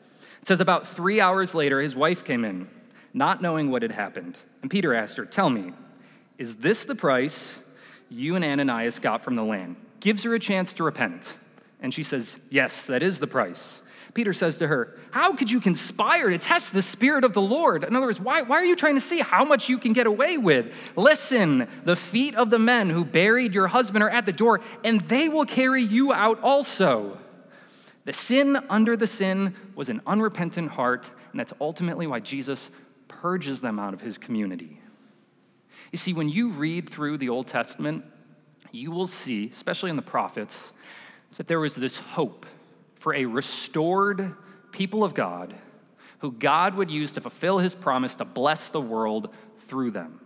It 0.42 0.48
says, 0.48 0.60
About 0.60 0.88
three 0.88 1.22
hours 1.22 1.54
later, 1.54 1.80
his 1.80 1.96
wife 1.96 2.24
came 2.24 2.44
in, 2.44 2.68
not 3.14 3.42
knowing 3.42 3.70
what 3.70 3.82
had 3.82 3.92
happened. 3.92 4.38
And 4.62 4.72
Peter 4.72 4.96
asked 4.96 5.18
her, 5.18 5.26
Tell 5.26 5.50
me, 5.50 5.74
is 6.38 6.56
this 6.56 6.84
the 6.84 6.96
price 6.96 7.60
you 8.10 8.36
and 8.36 8.44
Ananias 8.44 9.00
got 9.00 9.24
from 9.24 9.36
the 9.36 9.44
land? 9.44 9.76
Gives 10.00 10.24
her 10.24 10.34
a 10.34 10.40
chance 10.40 10.74
to 10.74 10.84
repent. 10.84 11.32
And 11.80 11.94
she 11.94 12.02
says, 12.02 12.40
Yes, 12.50 12.88
that 12.88 13.04
is 13.04 13.20
the 13.20 13.28
price. 13.28 13.83
Peter 14.13 14.34
says 14.34 14.58
to 14.58 14.67
her, 14.67 14.96
How 15.12 15.34
could 15.34 15.50
you 15.50 15.60
conspire 15.60 16.29
to 16.29 16.38
test 16.38 16.74
the 16.74 16.82
Spirit 16.82 17.24
of 17.24 17.34
the 17.34 17.41
Lord? 17.41 17.84
In 17.84 17.96
other 17.96 18.05
words, 18.05 18.20
why, 18.20 18.43
why 18.43 18.58
are 18.58 18.65
you 18.65 18.75
trying 18.75 18.96
to 18.96 19.01
see 19.01 19.20
how 19.20 19.43
much 19.43 19.70
you 19.70 19.79
can 19.79 19.93
get 19.93 20.05
away 20.05 20.38
with? 20.38 20.74
Listen, 20.96 21.67
the 21.84 21.96
feet 21.96 22.36
of 22.36 22.50
the 22.50 22.60
men 22.60 22.89
who 22.89 23.03
buried 23.03 23.55
your 23.55 23.67
husband 23.67 24.03
are 24.03 24.10
at 24.10 24.25
the 24.25 24.32
door, 24.32 24.62
and 24.84 25.01
they 25.01 25.29
will 25.29 25.46
carry 25.46 25.84
you 25.84 26.13
out 26.13 26.39
also. 26.41 27.17
The 28.05 28.13
sin 28.13 28.58
under 28.70 28.96
the 28.96 29.08
sin 29.08 29.55
was 29.75 29.89
an 29.89 30.01
unrepentant 30.05 30.72
heart, 30.72 31.10
and 31.32 31.39
that's 31.39 31.53
ultimately 31.60 32.05
why 32.05 32.20
Jesus 32.20 32.70
purges 33.08 33.62
them 33.62 33.79
out 33.79 33.93
of 33.93 34.01
his 34.01 34.17
community. 34.17 34.79
You 35.91 35.98
see, 35.98 36.13
when 36.13 36.29
you 36.29 36.50
read 36.50 36.90
through 36.90 37.18
the 37.18 37.29
Old 37.29 37.48
Testament, 37.48 38.03
you 38.72 38.92
will 38.92 39.07
see, 39.07 39.50
especially 39.51 39.90
in 39.90 39.96
the 39.96 40.01
prophets, 40.01 40.74
that 41.38 41.48
there 41.48 41.59
was 41.59 41.74
this 41.75 41.98
hope 41.98 42.46
for 43.03 43.13
a 43.13 43.25
restored 43.25 44.33
people 44.72 45.03
of 45.03 45.13
God 45.13 45.53
who 46.20 46.31
God 46.31 46.75
would 46.75 46.89
use 46.89 47.11
to 47.11 47.22
fulfill 47.22 47.59
his 47.59 47.75
promise 47.75 48.16
to 48.16 48.24
bless 48.24 48.70
the 48.70 48.79
world 48.79 49.27
through 49.68 49.92
them. 49.92 50.22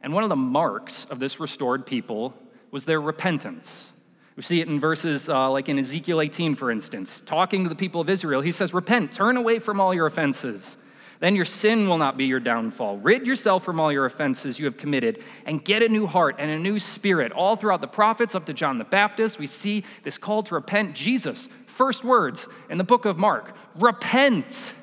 And 0.00 0.14
one 0.14 0.22
of 0.22 0.30
the 0.30 0.36
marks 0.36 1.04
of 1.10 1.18
this 1.18 1.38
restored 1.38 1.84
people 1.84 2.32
was 2.70 2.86
their 2.86 2.98
repentance. 2.98 3.92
We 4.36 4.42
see 4.42 4.62
it 4.62 4.68
in 4.68 4.80
verses 4.80 5.28
uh, 5.28 5.50
like 5.50 5.68
in 5.68 5.78
Ezekiel 5.78 6.22
18, 6.22 6.54
for 6.54 6.70
instance. 6.70 7.22
Talking 7.26 7.64
to 7.64 7.68
the 7.68 7.74
people 7.74 8.00
of 8.00 8.08
Israel, 8.08 8.40
he 8.40 8.52
says, 8.52 8.72
Repent, 8.72 9.12
turn 9.12 9.36
away 9.36 9.58
from 9.58 9.78
all 9.78 9.92
your 9.92 10.06
offenses. 10.06 10.78
Then 11.20 11.34
your 11.34 11.44
sin 11.44 11.88
will 11.88 11.98
not 11.98 12.16
be 12.16 12.26
your 12.26 12.38
downfall. 12.38 12.98
Rid 12.98 13.26
yourself 13.26 13.64
from 13.64 13.80
all 13.80 13.90
your 13.90 14.06
offenses 14.06 14.58
you 14.58 14.66
have 14.66 14.76
committed 14.76 15.22
and 15.46 15.64
get 15.64 15.82
a 15.82 15.88
new 15.88 16.06
heart 16.06 16.36
and 16.38 16.50
a 16.50 16.58
new 16.58 16.78
spirit. 16.78 17.32
All 17.32 17.56
throughout 17.56 17.80
the 17.80 17.88
prophets, 17.88 18.34
up 18.34 18.46
to 18.46 18.54
John 18.54 18.78
the 18.78 18.84
Baptist, 18.84 19.38
we 19.38 19.48
see 19.48 19.84
this 20.04 20.16
call 20.16 20.42
to 20.44 20.54
repent. 20.54 20.94
Jesus 20.94 21.48
first 21.66 22.04
words 22.04 22.46
in 22.70 22.78
the 22.78 22.84
book 22.84 23.04
of 23.04 23.18
Mark 23.18 23.54
repent. 23.74 24.74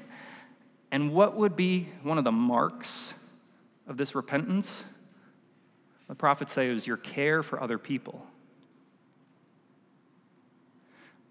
And 0.92 1.14
what 1.14 1.36
would 1.38 1.56
be 1.56 1.90
one 2.04 2.18
of 2.18 2.24
the 2.24 2.32
marks 2.32 3.14
of 3.88 3.96
this 3.96 4.14
repentance? 4.14 4.84
The 6.08 6.16
prophets 6.16 6.54
say 6.54 6.70
it 6.70 6.74
was 6.74 6.86
your 6.86 6.98
care 6.98 7.44
for 7.44 7.62
other 7.62 7.78
people. 7.78 8.26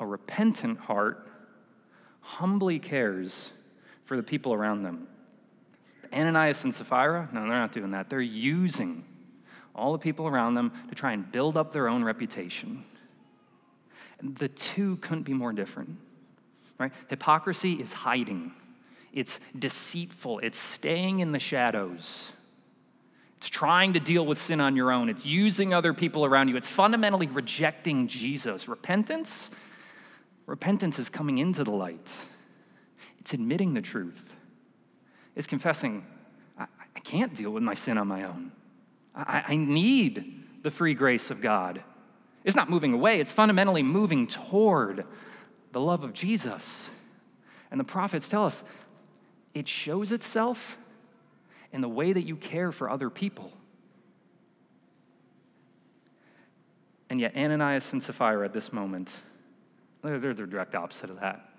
A 0.01 0.07
repentant 0.07 0.79
heart 0.79 1.29
humbly 2.21 2.79
cares 2.79 3.53
for 4.05 4.17
the 4.17 4.23
people 4.23 4.53
around 4.53 4.83
them. 4.83 5.09
Ananias 6.13 6.65
and 6.65 6.75
Sapphira, 6.75 7.29
no, 7.33 7.41
they're 7.41 7.51
not 7.51 7.73
doing 7.73 7.91
that. 7.91 8.09
They're 8.09 8.21
using 8.21 9.05
all 9.75 9.93
the 9.93 9.99
people 9.99 10.27
around 10.27 10.55
them 10.55 10.73
to 10.89 10.95
try 10.95 11.13
and 11.13 11.31
build 11.31 11.57
up 11.57 11.73
their 11.73 11.89
own 11.89 12.05
reputation. 12.05 12.85
The 14.23 14.49
two 14.49 14.97
couldn't 14.99 15.25
be 15.25 15.35
more 15.35 15.53
different. 15.53 15.99
Right? 16.79 16.93
Hypocrisy 17.09 17.75
is 17.75 17.93
hiding. 17.93 18.53
It's 19.13 19.41
deceitful. 19.59 20.41
It's 20.41 20.59
staying 20.59 21.21
in 21.21 21.33
the 21.33 21.39
shadows. 21.39 22.33
It's 23.39 23.49
trying 23.49 23.93
to 23.93 24.01
deal 24.01 24.25
with 24.25 24.39
sin 24.39 24.61
on 24.61 24.75
your 24.75 24.91
own. 24.91 25.09
It's 25.09 25.27
using 25.27 25.75
other 25.75 25.93
people 25.93 26.25
around 26.25 26.49
you. 26.49 26.57
It's 26.57 26.69
fundamentally 26.69 27.27
rejecting 27.27 28.09
Jesus. 28.09 28.69
Repentance, 28.69 29.51
repentance 30.47 30.99
is 30.99 31.11
coming 31.11 31.39
into 31.39 31.63
the 31.63 31.71
light. 31.71 32.11
It's 33.25 33.33
admitting 33.33 33.73
the 33.73 33.81
truth. 33.81 34.37
It's 35.35 35.47
confessing, 35.47 36.05
I, 36.59 36.67
I 36.95 37.01
can't 37.01 37.33
deal 37.33 37.51
with 37.51 37.63
my 37.63 37.73
sin 37.73 37.97
on 37.97 38.07
my 38.07 38.25
own. 38.25 38.53
I, 39.15 39.45
I 39.49 39.57
need 39.57 40.43
the 40.63 40.71
free 40.71 40.93
grace 40.93 41.31
of 41.31 41.41
God. 41.41 41.83
It's 42.45 42.55
not 42.55 42.69
moving 42.69 42.93
away, 42.93 43.21
it's 43.21 43.33
fundamentally 43.33 43.83
moving 43.83 44.27
toward 44.27 45.07
the 45.73 45.81
love 45.81 46.05
of 46.05 46.13
Jesus. 46.13 46.91
And 47.71 47.81
the 47.81 47.85
prophets 47.85 48.29
tell 48.29 48.45
us 48.45 48.63
it 49.55 49.69
shows 49.69 50.13
itself 50.13 50.77
in 51.73 51.81
the 51.81 51.89
way 51.89 52.13
that 52.13 52.27
you 52.27 52.37
care 52.37 52.73
for 52.73 52.91
other 52.91 53.09
people. 53.09 53.51
And 57.09 57.19
yet, 57.19 57.35
Ananias 57.35 57.91
and 57.95 58.03
Sapphira 58.03 58.45
at 58.45 58.53
this 58.53 58.71
moment, 58.71 59.11
they're, 60.03 60.19
they're 60.19 60.35
the 60.35 60.47
direct 60.47 60.75
opposite 60.75 61.09
of 61.09 61.21
that. 61.21 61.54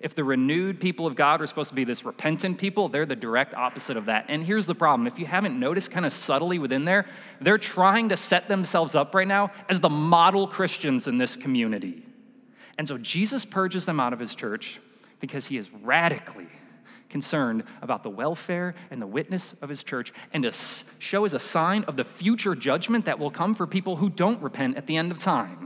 If 0.00 0.14
the 0.14 0.24
renewed 0.24 0.80
people 0.80 1.06
of 1.06 1.14
God 1.14 1.40
are 1.40 1.46
supposed 1.46 1.70
to 1.70 1.74
be 1.74 1.84
this 1.84 2.04
repentant 2.04 2.58
people, 2.58 2.88
they're 2.88 3.06
the 3.06 3.16
direct 3.16 3.54
opposite 3.54 3.96
of 3.96 4.06
that. 4.06 4.26
And 4.28 4.44
here's 4.44 4.66
the 4.66 4.74
problem 4.74 5.06
if 5.06 5.18
you 5.18 5.26
haven't 5.26 5.58
noticed, 5.58 5.90
kind 5.90 6.06
of 6.06 6.12
subtly 6.12 6.58
within 6.58 6.84
there, 6.84 7.06
they're 7.40 7.58
trying 7.58 8.08
to 8.10 8.16
set 8.16 8.48
themselves 8.48 8.94
up 8.94 9.14
right 9.14 9.28
now 9.28 9.50
as 9.68 9.80
the 9.80 9.88
model 9.88 10.46
Christians 10.46 11.08
in 11.08 11.18
this 11.18 11.36
community. 11.36 12.04
And 12.78 12.86
so 12.86 12.98
Jesus 12.98 13.44
purges 13.44 13.86
them 13.86 14.00
out 14.00 14.12
of 14.12 14.18
his 14.18 14.34
church 14.34 14.80
because 15.20 15.46
he 15.46 15.56
is 15.56 15.70
radically 15.82 16.48
concerned 17.08 17.64
about 17.82 18.02
the 18.02 18.10
welfare 18.10 18.74
and 18.90 19.00
the 19.00 19.06
witness 19.06 19.54
of 19.62 19.68
his 19.68 19.82
church 19.82 20.12
and 20.32 20.42
to 20.42 20.52
show 20.98 21.24
as 21.24 21.34
a 21.34 21.38
sign 21.38 21.84
of 21.84 21.96
the 21.96 22.04
future 22.04 22.54
judgment 22.54 23.04
that 23.06 23.18
will 23.18 23.30
come 23.30 23.54
for 23.54 23.66
people 23.66 23.96
who 23.96 24.10
don't 24.10 24.42
repent 24.42 24.76
at 24.76 24.86
the 24.86 24.96
end 24.96 25.10
of 25.10 25.18
time. 25.18 25.65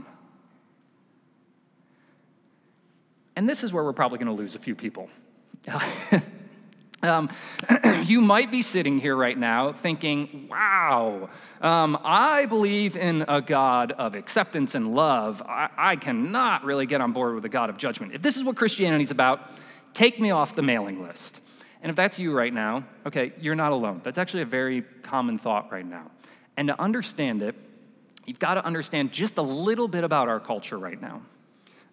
And 3.35 3.47
this 3.47 3.63
is 3.63 3.71
where 3.71 3.83
we're 3.83 3.93
probably 3.93 4.17
going 4.17 4.35
to 4.35 4.41
lose 4.41 4.55
a 4.55 4.59
few 4.59 4.75
people. 4.75 5.09
um, 7.03 7.29
you 8.05 8.21
might 8.21 8.51
be 8.51 8.61
sitting 8.61 8.99
here 8.99 9.15
right 9.15 9.37
now 9.37 9.73
thinking, 9.73 10.47
wow, 10.49 11.29
um, 11.61 11.97
I 12.03 12.45
believe 12.45 12.95
in 12.95 13.25
a 13.27 13.41
God 13.41 13.91
of 13.93 14.15
acceptance 14.15 14.75
and 14.75 14.93
love. 14.93 15.41
I, 15.43 15.69
I 15.77 15.95
cannot 15.95 16.63
really 16.63 16.85
get 16.85 17.01
on 17.01 17.13
board 17.13 17.35
with 17.35 17.45
a 17.45 17.49
God 17.49 17.69
of 17.69 17.77
judgment. 17.77 18.13
If 18.13 18.21
this 18.21 18.37
is 18.37 18.43
what 18.43 18.55
Christianity 18.55 19.03
is 19.03 19.11
about, 19.11 19.49
take 19.93 20.19
me 20.19 20.31
off 20.31 20.55
the 20.55 20.61
mailing 20.61 21.01
list. 21.01 21.39
And 21.81 21.89
if 21.89 21.95
that's 21.95 22.19
you 22.19 22.33
right 22.33 22.53
now, 22.53 22.85
okay, 23.05 23.33
you're 23.39 23.55
not 23.55 23.71
alone. 23.71 24.01
That's 24.03 24.17
actually 24.17 24.43
a 24.43 24.47
very 24.47 24.83
common 25.01 25.39
thought 25.39 25.71
right 25.71 25.85
now. 25.85 26.11
And 26.57 26.67
to 26.67 26.79
understand 26.79 27.41
it, 27.41 27.55
you've 28.25 28.39
got 28.39 28.55
to 28.55 28.65
understand 28.65 29.11
just 29.11 29.37
a 29.37 29.41
little 29.41 29.87
bit 29.87 30.03
about 30.03 30.27
our 30.27 30.39
culture 30.39 30.77
right 30.77 31.01
now. 31.01 31.23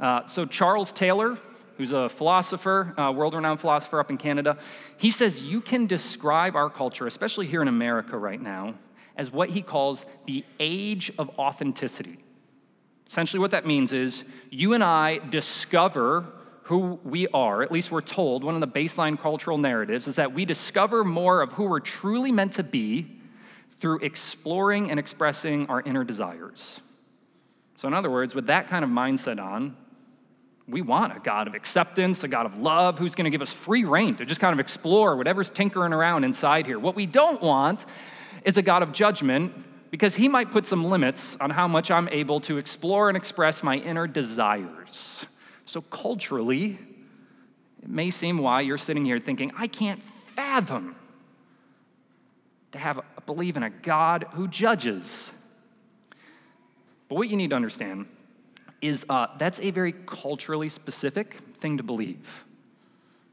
Uh, 0.00 0.26
so, 0.26 0.44
Charles 0.44 0.92
Taylor, 0.92 1.38
who's 1.76 1.92
a 1.92 2.08
philosopher, 2.08 2.94
uh, 2.98 3.12
world 3.12 3.34
renowned 3.34 3.60
philosopher 3.60 3.98
up 4.00 4.10
in 4.10 4.18
Canada, 4.18 4.58
he 4.96 5.10
says 5.10 5.42
you 5.42 5.60
can 5.60 5.86
describe 5.86 6.54
our 6.54 6.70
culture, 6.70 7.06
especially 7.06 7.46
here 7.46 7.62
in 7.62 7.68
America 7.68 8.16
right 8.16 8.40
now, 8.40 8.74
as 9.16 9.32
what 9.32 9.50
he 9.50 9.62
calls 9.62 10.06
the 10.26 10.44
age 10.60 11.12
of 11.18 11.30
authenticity. 11.38 12.18
Essentially, 13.06 13.40
what 13.40 13.50
that 13.52 13.66
means 13.66 13.92
is 13.92 14.22
you 14.50 14.74
and 14.74 14.84
I 14.84 15.18
discover 15.18 16.26
who 16.64 17.00
we 17.02 17.26
are, 17.28 17.62
at 17.62 17.72
least 17.72 17.90
we're 17.90 18.02
told, 18.02 18.44
one 18.44 18.54
of 18.54 18.60
the 18.60 18.68
baseline 18.68 19.18
cultural 19.18 19.56
narratives 19.56 20.06
is 20.06 20.16
that 20.16 20.34
we 20.34 20.44
discover 20.44 21.02
more 21.02 21.40
of 21.40 21.52
who 21.52 21.64
we're 21.64 21.80
truly 21.80 22.30
meant 22.30 22.52
to 22.52 22.62
be 22.62 23.06
through 23.80 23.98
exploring 24.00 24.90
and 24.90 25.00
expressing 25.00 25.66
our 25.68 25.80
inner 25.80 26.04
desires. 26.04 26.80
So, 27.76 27.88
in 27.88 27.94
other 27.94 28.10
words, 28.10 28.34
with 28.34 28.48
that 28.48 28.68
kind 28.68 28.84
of 28.84 28.90
mindset 28.90 29.42
on, 29.42 29.76
we 30.68 30.82
want 30.82 31.16
a 31.16 31.20
God 31.20 31.46
of 31.46 31.54
acceptance, 31.54 32.24
a 32.24 32.28
God 32.28 32.46
of 32.46 32.58
love, 32.58 32.98
who's 32.98 33.14
going 33.14 33.24
to 33.24 33.30
give 33.30 33.40
us 33.40 33.52
free 33.52 33.84
reign 33.84 34.16
to 34.16 34.26
just 34.26 34.40
kind 34.40 34.52
of 34.52 34.60
explore 34.60 35.16
whatever's 35.16 35.48
tinkering 35.48 35.92
around 35.92 36.24
inside 36.24 36.66
here. 36.66 36.78
What 36.78 36.94
we 36.94 37.06
don't 37.06 37.42
want 37.42 37.86
is 38.44 38.56
a 38.58 38.62
God 38.62 38.82
of 38.82 38.92
judgment 38.92 39.52
because 39.90 40.14
he 40.14 40.28
might 40.28 40.50
put 40.50 40.66
some 40.66 40.84
limits 40.84 41.36
on 41.40 41.50
how 41.50 41.66
much 41.66 41.90
I'm 41.90 42.08
able 42.10 42.40
to 42.42 42.58
explore 42.58 43.08
and 43.08 43.16
express 43.16 43.62
my 43.62 43.76
inner 43.76 44.06
desires. 44.06 45.26
So, 45.64 45.80
culturally, 45.80 46.78
it 47.82 47.88
may 47.88 48.10
seem 48.10 48.38
why 48.38 48.60
you're 48.60 48.78
sitting 48.78 49.04
here 49.04 49.18
thinking, 49.18 49.52
I 49.56 49.66
can't 49.66 50.02
fathom 50.02 50.96
to 52.72 52.78
have 52.78 53.00
believe 53.28 53.58
in 53.58 53.62
a 53.62 53.70
God 53.70 54.26
who 54.32 54.48
judges. 54.48 55.30
But 57.08 57.16
what 57.16 57.28
you 57.28 57.36
need 57.36 57.50
to 57.50 57.56
understand 57.56 58.06
is 58.80 59.04
uh, 59.08 59.26
that's 59.38 59.60
a 59.60 59.70
very 59.70 59.92
culturally 60.06 60.68
specific 60.68 61.38
thing 61.58 61.76
to 61.76 61.82
believe. 61.82 62.44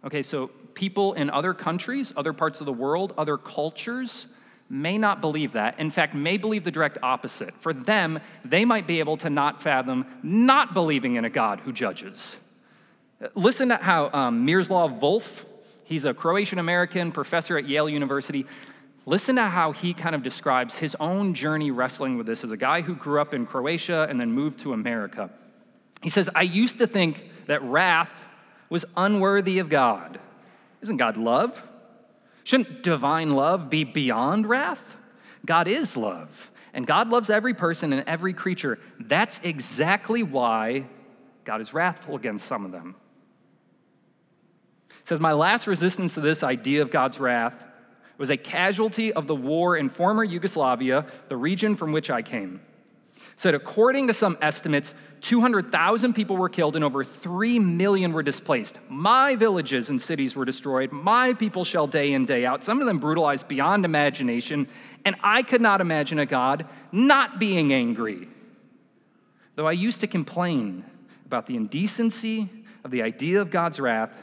Okay, 0.04 0.24
so 0.24 0.48
people 0.74 1.14
in 1.14 1.30
other 1.30 1.54
countries, 1.54 2.14
other 2.16 2.34
parts 2.34 2.60
of 2.60 2.66
the 2.66 2.74
world, 2.74 3.14
other 3.18 3.38
cultures 3.38 4.28
may 4.70 4.98
not 4.98 5.22
believe 5.22 5.54
that. 5.54 5.80
In 5.80 5.92
fact, 5.92 6.14
may 6.14 6.38
believe 6.38 6.64
the 6.64 6.72
direct 6.72 6.98
opposite. 7.04 7.54
For 7.60 7.74
them, 7.74 8.20
they 8.44 8.66
might 8.66 8.88
be 8.88 9.00
able 9.00 9.18
to 9.18 9.30
not 9.30 9.62
fathom 9.62 10.06
not 10.24 10.74
believing 10.74 11.16
in 11.16 11.26
a 11.26 11.30
God 11.30 11.60
who 11.60 11.72
judges. 11.72 12.38
Listen 13.36 13.70
to 13.70 13.78
how 13.78 14.10
um, 14.12 14.46
Miroslav 14.46 14.92
Volf, 15.00 15.46
he's 15.84 16.06
a 16.06 16.14
Croatian 16.14 16.60
American 16.60 17.12
professor 17.12 17.58
at 17.58 17.68
Yale 17.68 17.90
University. 17.90 18.46
Listen 19.06 19.36
to 19.36 19.44
how 19.44 19.72
he 19.72 19.94
kind 19.94 20.16
of 20.16 20.24
describes 20.24 20.80
his 20.80 20.96
own 21.00 21.36
journey 21.36 21.70
wrestling 21.70 22.18
with 22.18 22.26
this 22.26 22.44
as 22.44 22.52
a 22.52 22.58
guy 22.58 22.82
who 22.82 22.96
grew 22.96 23.22
up 23.22 23.34
in 23.34 23.46
Croatia 23.46 24.08
and 24.10 24.20
then 24.20 24.32
moved 24.32 24.60
to 24.60 24.74
America. 24.74 25.30
He 26.02 26.10
says, 26.10 26.30
I 26.34 26.42
used 26.42 26.80
to 26.80 26.88
think 26.88 27.30
that 27.46 27.62
wrath 27.64 28.24
was 28.70 28.84
unworthy 28.98 29.60
of 29.60 29.70
God. 29.70 30.20
Isn't 30.82 30.98
God 30.98 31.18
love? 31.18 31.62
Shouldn't 32.44 32.84
divine 32.84 33.32
love 33.32 33.70
be 33.70 33.84
beyond 33.84 34.48
wrath? 34.48 34.98
God 35.46 35.68
is 35.68 35.96
love, 35.96 36.52
and 36.74 36.88
God 36.88 37.10
loves 37.10 37.30
every 37.30 37.54
person 37.54 37.94
and 37.94 38.04
every 38.08 38.34
creature. 38.34 38.80
That's 39.00 39.40
exactly 39.44 40.24
why 40.24 40.88
God 41.44 41.62
is 41.62 41.74
wrathful 41.74 42.16
against 42.16 42.48
some 42.48 42.66
of 42.66 42.72
them. 42.72 42.96
It 44.90 45.08
says, 45.08 45.20
My 45.20 45.34
last 45.34 45.68
resistance 45.68 46.16
to 46.16 46.22
this 46.22 46.42
idea 46.42 46.82
of 46.82 46.90
God's 46.90 47.20
wrath 47.20 47.64
was 48.18 48.30
a 48.30 48.38
casualty 48.38 49.12
of 49.14 49.28
the 49.28 49.36
war 49.36 49.78
in 49.78 49.90
former 49.90 50.24
Yugoslavia, 50.24 51.06
the 51.30 51.38
region 51.38 51.76
from 51.76 51.92
which 51.92 52.10
I 52.10 52.22
came 52.22 52.62
said 53.38 53.54
according 53.54 54.08
to 54.08 54.14
some 54.14 54.38
estimates 54.42 54.94
200,000 55.22 56.14
people 56.14 56.38
were 56.38 56.50
killed 56.50 56.76
and 56.76 56.86
over 56.86 57.04
3 57.04 57.60
million 57.60 58.14
were 58.14 58.24
displaced. 58.24 58.80
My 58.90 59.36
villages 59.36 59.90
and 59.90 60.02
cities 60.02 60.36
were 60.36 60.46
destroyed. 60.46 60.92
My 60.92 61.34
people 61.34 61.64
shell 61.64 61.88
day 61.88 62.14
in, 62.14 62.26
day 62.26 62.46
out, 62.46 62.64
some 62.64 62.80
of 62.80 62.86
them 62.86 63.00
brutalized 63.00 63.48
beyond 63.48 63.86
imagination. 63.86 64.68
And 65.04 65.16
I 65.24 65.42
could 65.42 65.62
not 65.62 65.82
imagine 65.82 66.20
a 66.20 66.26
God 66.26 66.68
not 66.92 67.40
being 67.40 67.74
angry. 67.74 68.28
Though 69.56 69.68
I 69.68 69.72
used 69.72 70.02
to 70.02 70.08
complain 70.08 70.86
about 71.26 71.48
the 71.48 71.56
indecency 71.56 72.50
of 72.84 72.92
the 72.92 73.02
idea 73.02 73.42
of 73.42 73.50
God's 73.50 73.80
wrath, 73.80 74.14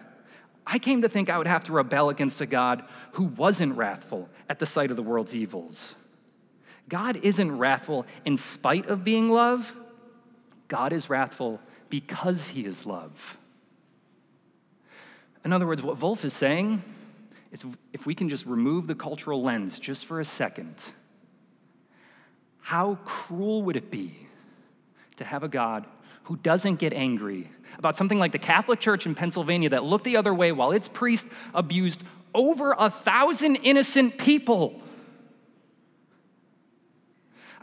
I 0.67 0.79
came 0.79 1.03
to 1.03 1.09
think 1.09 1.29
I 1.29 1.39
would 1.39 1.47
have 1.47 1.65
to 1.65 1.73
rebel 1.73 2.09
against 2.09 2.41
a 2.41 2.47
God 2.47 2.85
who 3.13 3.25
wasn't 3.25 3.77
wrathful 3.77 4.29
at 4.49 4.59
the 4.59 4.67
sight 4.67 4.91
of 4.91 4.97
the 4.97 5.03
world's 5.03 5.35
evils. 5.35 5.97
God 6.89 7.17
isn't 7.23 7.59
wrathful 7.59 8.07
in 8.25 8.37
spite 8.37 8.87
of 8.87 9.05
being 9.05 9.31
love, 9.31 9.75
God 10.69 10.93
is 10.93 11.11
wrathful 11.11 11.61
because 11.91 12.49
he 12.49 12.65
is 12.65 12.87
love. 12.87 13.39
In 15.45 15.53
other 15.53 15.67
words, 15.67 15.83
what 15.83 15.99
Volf 15.99 16.25
is 16.25 16.33
saying 16.33 16.83
is 17.51 17.65
if 17.93 18.07
we 18.07 18.15
can 18.15 18.29
just 18.29 18.47
remove 18.47 18.87
the 18.87 18.95
cultural 18.95 19.43
lens 19.43 19.79
just 19.79 20.07
for 20.07 20.21
a 20.21 20.25
second, 20.25 20.75
how 22.61 22.95
cruel 23.05 23.63
would 23.65 23.77
it 23.77 23.91
be 23.91 24.29
to 25.17 25.25
have 25.25 25.43
a 25.43 25.49
God 25.49 25.87
who 26.25 26.37
doesn't 26.37 26.77
get 26.77 26.93
angry 26.93 27.51
about 27.79 27.97
something 27.97 28.19
like 28.19 28.33
the 28.33 28.39
Catholic 28.39 28.81
Church 28.81 29.07
in 29.07 29.15
Pennsylvania 29.15 29.71
that 29.71 29.85
looked 29.85 30.05
the 30.05 30.17
other 30.17 30.35
way 30.35 30.53
while 30.53 30.73
its 30.73 30.89
priest 30.89 31.27
abused 31.55 32.03
over 32.35 32.75
a 32.79 32.91
thousand 32.91 33.57
innocent 33.57 34.19
people? 34.19 34.81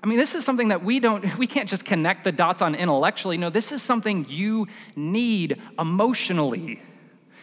I 0.01 0.07
mean, 0.07 0.17
this 0.17 0.33
is 0.35 0.45
something 0.45 0.69
that 0.69 0.83
we 0.83 0.99
don't, 0.99 1.37
we 1.37 1.47
can't 1.47 1.69
just 1.69 1.85
connect 1.85 2.23
the 2.23 2.31
dots 2.31 2.61
on 2.61 2.75
intellectually. 2.75 3.37
No, 3.37 3.49
this 3.49 3.71
is 3.71 3.81
something 3.81 4.25
you 4.29 4.67
need 4.95 5.61
emotionally. 5.77 6.81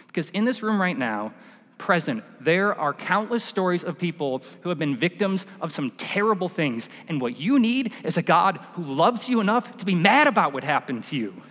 Because 0.06 0.30
in 0.30 0.44
this 0.44 0.62
room 0.62 0.80
right 0.80 0.96
now, 0.96 1.34
present, 1.78 2.24
there 2.40 2.74
are 2.74 2.94
countless 2.94 3.44
stories 3.44 3.84
of 3.84 3.98
people 3.98 4.42
who 4.62 4.68
have 4.68 4.78
been 4.78 4.96
victims 4.96 5.46
of 5.60 5.72
some 5.72 5.90
terrible 5.90 6.48
things. 6.48 6.88
And 7.08 7.20
what 7.20 7.38
you 7.38 7.58
need 7.58 7.92
is 8.04 8.16
a 8.16 8.22
God 8.22 8.58
who 8.72 8.82
loves 8.82 9.28
you 9.28 9.40
enough 9.40 9.76
to 9.78 9.86
be 9.86 9.94
mad 9.94 10.26
about 10.26 10.52
what 10.52 10.64
happened 10.64 11.04
to 11.04 11.16
you. 11.16 11.42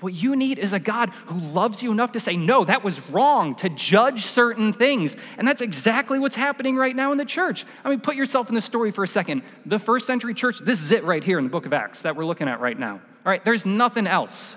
What 0.00 0.14
you 0.14 0.34
need 0.34 0.58
is 0.58 0.72
a 0.72 0.78
God 0.78 1.10
who 1.26 1.38
loves 1.38 1.82
you 1.82 1.92
enough 1.92 2.12
to 2.12 2.20
say, 2.20 2.36
no, 2.36 2.64
that 2.64 2.82
was 2.82 3.06
wrong, 3.10 3.54
to 3.56 3.68
judge 3.68 4.24
certain 4.24 4.72
things. 4.72 5.14
And 5.36 5.46
that's 5.46 5.60
exactly 5.60 6.18
what's 6.18 6.36
happening 6.36 6.76
right 6.76 6.96
now 6.96 7.12
in 7.12 7.18
the 7.18 7.24
church. 7.24 7.66
I 7.84 7.90
mean, 7.90 8.00
put 8.00 8.16
yourself 8.16 8.48
in 8.48 8.54
the 8.54 8.62
story 8.62 8.92
for 8.92 9.04
a 9.04 9.08
second. 9.08 9.42
The 9.66 9.78
first 9.78 10.06
century 10.06 10.32
church, 10.32 10.58
this 10.60 10.80
is 10.80 10.90
it 10.90 11.04
right 11.04 11.22
here 11.22 11.38
in 11.38 11.44
the 11.44 11.50
book 11.50 11.66
of 11.66 11.74
Acts 11.74 12.02
that 12.02 12.16
we're 12.16 12.24
looking 12.24 12.48
at 12.48 12.60
right 12.60 12.78
now. 12.78 12.94
All 12.94 13.30
right, 13.30 13.44
there's 13.44 13.66
nothing 13.66 14.06
else. 14.06 14.56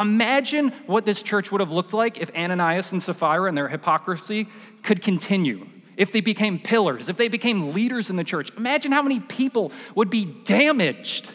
Imagine 0.00 0.72
what 0.86 1.04
this 1.04 1.22
church 1.22 1.52
would 1.52 1.60
have 1.60 1.72
looked 1.72 1.92
like 1.92 2.18
if 2.18 2.34
Ananias 2.34 2.92
and 2.92 3.02
Sapphira 3.02 3.48
and 3.48 3.56
their 3.56 3.68
hypocrisy 3.68 4.48
could 4.82 5.02
continue. 5.02 5.66
If 5.96 6.12
they 6.12 6.22
became 6.22 6.58
pillars, 6.58 7.10
if 7.10 7.18
they 7.18 7.28
became 7.28 7.74
leaders 7.74 8.08
in 8.08 8.16
the 8.16 8.24
church, 8.24 8.50
imagine 8.56 8.92
how 8.92 9.02
many 9.02 9.20
people 9.20 9.72
would 9.94 10.08
be 10.08 10.24
damaged 10.24 11.32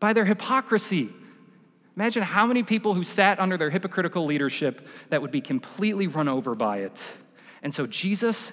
by 0.00 0.12
their 0.12 0.24
hypocrisy 0.24 1.10
Imagine 1.96 2.24
how 2.24 2.46
many 2.46 2.62
people 2.62 2.94
who 2.94 3.04
sat 3.04 3.38
under 3.38 3.56
their 3.56 3.70
hypocritical 3.70 4.24
leadership 4.24 4.86
that 5.10 5.22
would 5.22 5.30
be 5.30 5.40
completely 5.40 6.06
run 6.08 6.28
over 6.28 6.54
by 6.54 6.78
it. 6.78 7.00
And 7.62 7.72
so 7.72 7.86
Jesus 7.86 8.50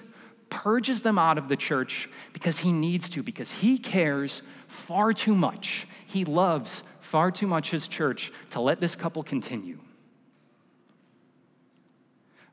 purges 0.48 1.02
them 1.02 1.18
out 1.18 1.38
of 1.38 1.48
the 1.48 1.56
church 1.56 2.08
because 2.32 2.60
he 2.60 2.72
needs 2.72 3.08
to, 3.10 3.22
because 3.22 3.50
he 3.50 3.78
cares 3.78 4.42
far 4.68 5.12
too 5.12 5.34
much. 5.34 5.88
He 6.06 6.24
loves 6.24 6.84
far 7.12 7.30
too 7.30 7.46
much 7.46 7.70
his 7.70 7.88
church 7.88 8.32
to 8.48 8.58
let 8.58 8.80
this 8.80 8.96
couple 8.96 9.22
continue. 9.22 9.76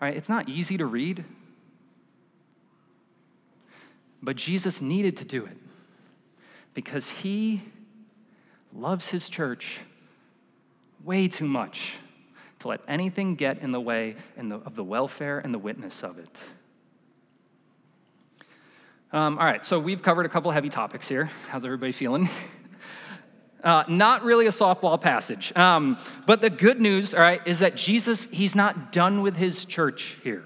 All 0.01 0.07
right, 0.09 0.17
it's 0.17 0.27
not 0.27 0.49
easy 0.49 0.75
to 0.75 0.85
read, 0.85 1.23
but 4.21 4.35
Jesus 4.35 4.81
needed 4.81 5.15
to 5.15 5.23
do 5.23 5.45
it 5.45 5.55
because 6.73 7.09
he 7.09 7.61
loves 8.73 9.07
his 9.07 9.29
church 9.29 9.79
way 11.05 11.29
too 11.29 11.47
much 11.47 11.93
to 12.59 12.67
let 12.67 12.81
anything 12.85 13.35
get 13.35 13.59
in 13.59 13.71
the 13.71 13.79
way 13.79 14.17
in 14.35 14.49
the, 14.49 14.57
of 14.57 14.75
the 14.75 14.83
welfare 14.83 15.39
and 15.39 15.53
the 15.53 15.57
witness 15.57 16.03
of 16.03 16.19
it. 16.19 16.37
Um, 19.13 19.37
all 19.37 19.45
right, 19.45 19.63
so 19.63 19.79
we've 19.79 20.01
covered 20.01 20.25
a 20.25 20.29
couple 20.29 20.51
heavy 20.51 20.67
topics 20.67 21.07
here. 21.07 21.29
How's 21.47 21.63
everybody 21.63 21.93
feeling? 21.93 22.27
Uh, 23.63 23.83
not 23.87 24.23
really 24.23 24.47
a 24.47 24.51
softball 24.51 24.99
passage. 24.99 25.55
Um, 25.55 25.97
but 26.25 26.39
the 26.39 26.49
good 26.49 26.79
news, 26.79 27.13
all 27.13 27.19
right, 27.19 27.41
is 27.45 27.59
that 27.59 27.75
Jesus, 27.75 28.25
he's 28.31 28.55
not 28.55 28.91
done 28.91 29.21
with 29.21 29.35
his 29.35 29.65
church 29.65 30.17
here. 30.23 30.43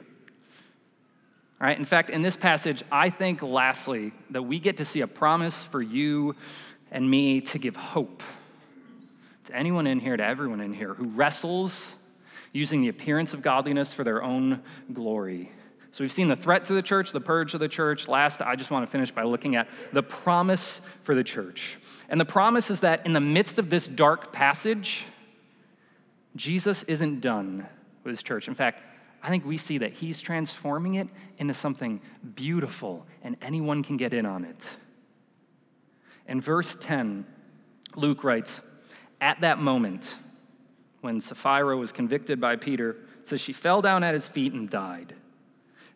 All 1.62 1.68
right, 1.68 1.78
in 1.78 1.86
fact, 1.86 2.10
in 2.10 2.24
this 2.24 2.36
passage, 2.36 2.84
I 2.92 3.10
think, 3.10 3.42
lastly, 3.42 4.14
that 4.32 4.42
we 4.42 4.60
get 4.60 4.78
to 4.78 4.86
see 4.86 5.02
a 5.02 5.08
promise 5.08 5.64
for 5.64 5.82
you 5.82 6.36
and 6.92 7.10
me 7.10 7.42
to 7.42 7.60
give 7.60 7.76
hope 7.76 8.24
to 9.46 9.56
anyone 9.56 9.88
in 9.88 10.00
here, 10.00 10.18
to 10.18 10.26
everyone 10.26 10.62
in 10.62 10.74
here 10.74 10.94
who 10.94 11.06
wrestles 11.06 11.96
using 12.52 12.82
the 12.82 12.88
appearance 12.88 13.34
of 13.34 13.42
godliness 13.42 13.94
for 13.94 14.04
their 14.04 14.24
own 14.24 14.62
glory. 14.92 15.52
So 15.94 16.04
we've 16.04 16.12
seen 16.12 16.28
the 16.28 16.36
threat 16.36 16.66
to 16.66 16.74
the 16.74 16.82
church, 16.82 17.12
the 17.12 17.22
purge 17.22 17.54
of 17.54 17.60
the 17.60 17.68
church. 17.68 18.08
Last, 18.08 18.42
I 18.42 18.56
just 18.56 18.72
want 18.72 18.84
to 18.84 18.92
finish 18.92 19.12
by 19.12 19.22
looking 19.22 19.56
at 19.56 19.70
the 19.92 20.02
promise 20.02 20.82
for 21.04 21.14
the 21.14 21.24
church. 21.24 21.78
And 22.10 22.20
the 22.20 22.26
promise 22.26 22.72
is 22.72 22.80
that 22.80 23.06
in 23.06 23.14
the 23.14 23.22
midst 23.22 23.60
of 23.60 23.70
this 23.70 23.88
dark 23.88 24.34
passage, 24.34 25.06
Jesus 26.36 26.82
isn't 26.88 27.22
done 27.22 27.68
with 28.04 28.10
his 28.10 28.24
church. 28.24 28.48
In 28.48 28.56
fact, 28.56 28.82
I 29.22 29.30
think 29.30 29.46
we 29.46 29.56
see 29.56 29.78
that 29.78 29.94
he's 29.94 30.20
transforming 30.20 30.96
it 30.96 31.10
into 31.38 31.54
something 31.54 32.02
beautiful, 32.34 33.06
and 33.22 33.38
anyone 33.40 33.84
can 33.84 33.96
get 33.96 34.16
in 34.16 34.26
on 34.26 34.46
it. 34.46 34.68
In 36.28 36.42
verse 36.42 36.76
10, 36.76 37.24
Luke 37.96 38.24
writes, 38.24 38.62
At 39.22 39.42
that 39.42 39.60
moment, 39.60 40.18
when 41.02 41.22
Sapphira 41.22 41.78
was 41.78 41.92
convicted 41.92 42.42
by 42.42 42.56
Peter, 42.56 42.96
says 43.22 43.40
she 43.40 43.54
fell 43.54 43.84
down 43.84 44.04
at 44.04 44.16
his 44.16 44.28
feet 44.28 44.54
and 44.54 44.68
died. 44.68 45.14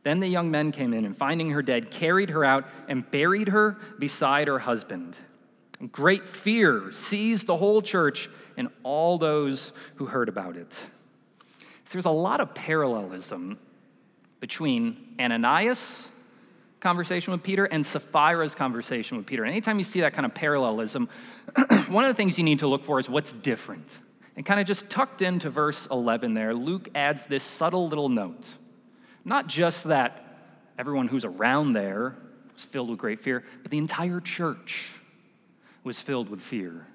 Then 0.08 0.22
the 0.22 0.28
young 0.30 0.50
men 0.50 0.72
came 0.72 0.94
in 0.94 1.04
and 1.04 1.18
finding 1.18 1.50
her 1.50 1.62
dead, 1.62 1.92
carried 1.92 2.30
her 2.30 2.46
out 2.46 2.66
and 2.88 3.12
buried 3.12 3.50
her 3.50 3.78
beside 4.00 4.48
her 4.48 4.58
husband. 4.58 5.18
Great 5.92 6.26
fear 6.26 6.94
seized 6.94 7.46
the 7.46 7.58
whole 7.58 7.82
church 7.82 8.30
and 8.56 8.70
all 8.84 9.18
those 9.18 9.74
who 9.96 10.06
heard 10.06 10.30
about 10.30 10.56
it. 10.56 10.72
So 10.72 11.92
there's 11.92 12.06
a 12.06 12.10
lot 12.10 12.40
of 12.40 12.56
parallelism 12.56 13.60
between 14.40 15.14
Ananias' 15.20 16.08
conversation 16.80 17.34
with 17.34 17.44
Peter 17.44 17.66
and 17.66 17.84
Sapphira's 17.86 18.56
conversation 18.56 19.18
with 19.18 19.26
Peter. 19.26 19.44
And 19.44 19.52
anytime 19.52 19.78
you 19.78 19.84
see 19.84 20.00
that 20.00 20.14
kind 20.14 20.26
of 20.26 20.34
parallelism, 20.34 21.10
one 21.90 22.06
of 22.06 22.08
the 22.08 22.14
things 22.14 22.38
you 22.38 22.46
need 22.46 22.60
to 22.60 22.68
look 22.68 22.86
for 22.86 22.98
is 22.98 23.10
what's 23.10 23.34
different. 23.34 24.00
And 24.38 24.46
kind 24.46 24.62
of 24.62 24.68
just 24.68 24.90
tucked 24.90 25.22
into 25.22 25.50
verse 25.50 25.86
11 25.92 26.34
there, 26.34 26.54
Luke 26.54 26.88
adds 26.96 27.26
this 27.26 27.44
subtle 27.44 27.90
little 27.90 28.08
note. 28.08 28.48
Not 29.28 29.48
just 29.48 29.84
that 29.90 30.24
everyone 30.80 31.10
who's 31.10 31.26
around 31.26 31.74
there 31.74 32.16
was 32.54 32.64
filled 32.64 32.90
with 32.90 32.98
great 32.98 33.20
fear, 33.20 33.44
but 33.62 33.72
the 33.72 33.78
entire 33.78 34.22
church 34.22 34.90
was 35.84 36.00
filled 36.00 36.30
with 36.30 36.40
fear. 36.40 36.88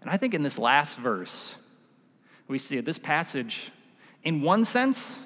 And 0.00 0.10
I 0.10 0.16
think 0.16 0.32
in 0.32 0.42
this 0.42 0.56
last 0.56 0.96
verse, 0.96 1.54
we 2.48 2.56
see. 2.56 2.80
This 2.80 2.98
passage, 2.98 3.70
in 4.24 4.40
one 4.40 4.64
sense, 4.64 5.18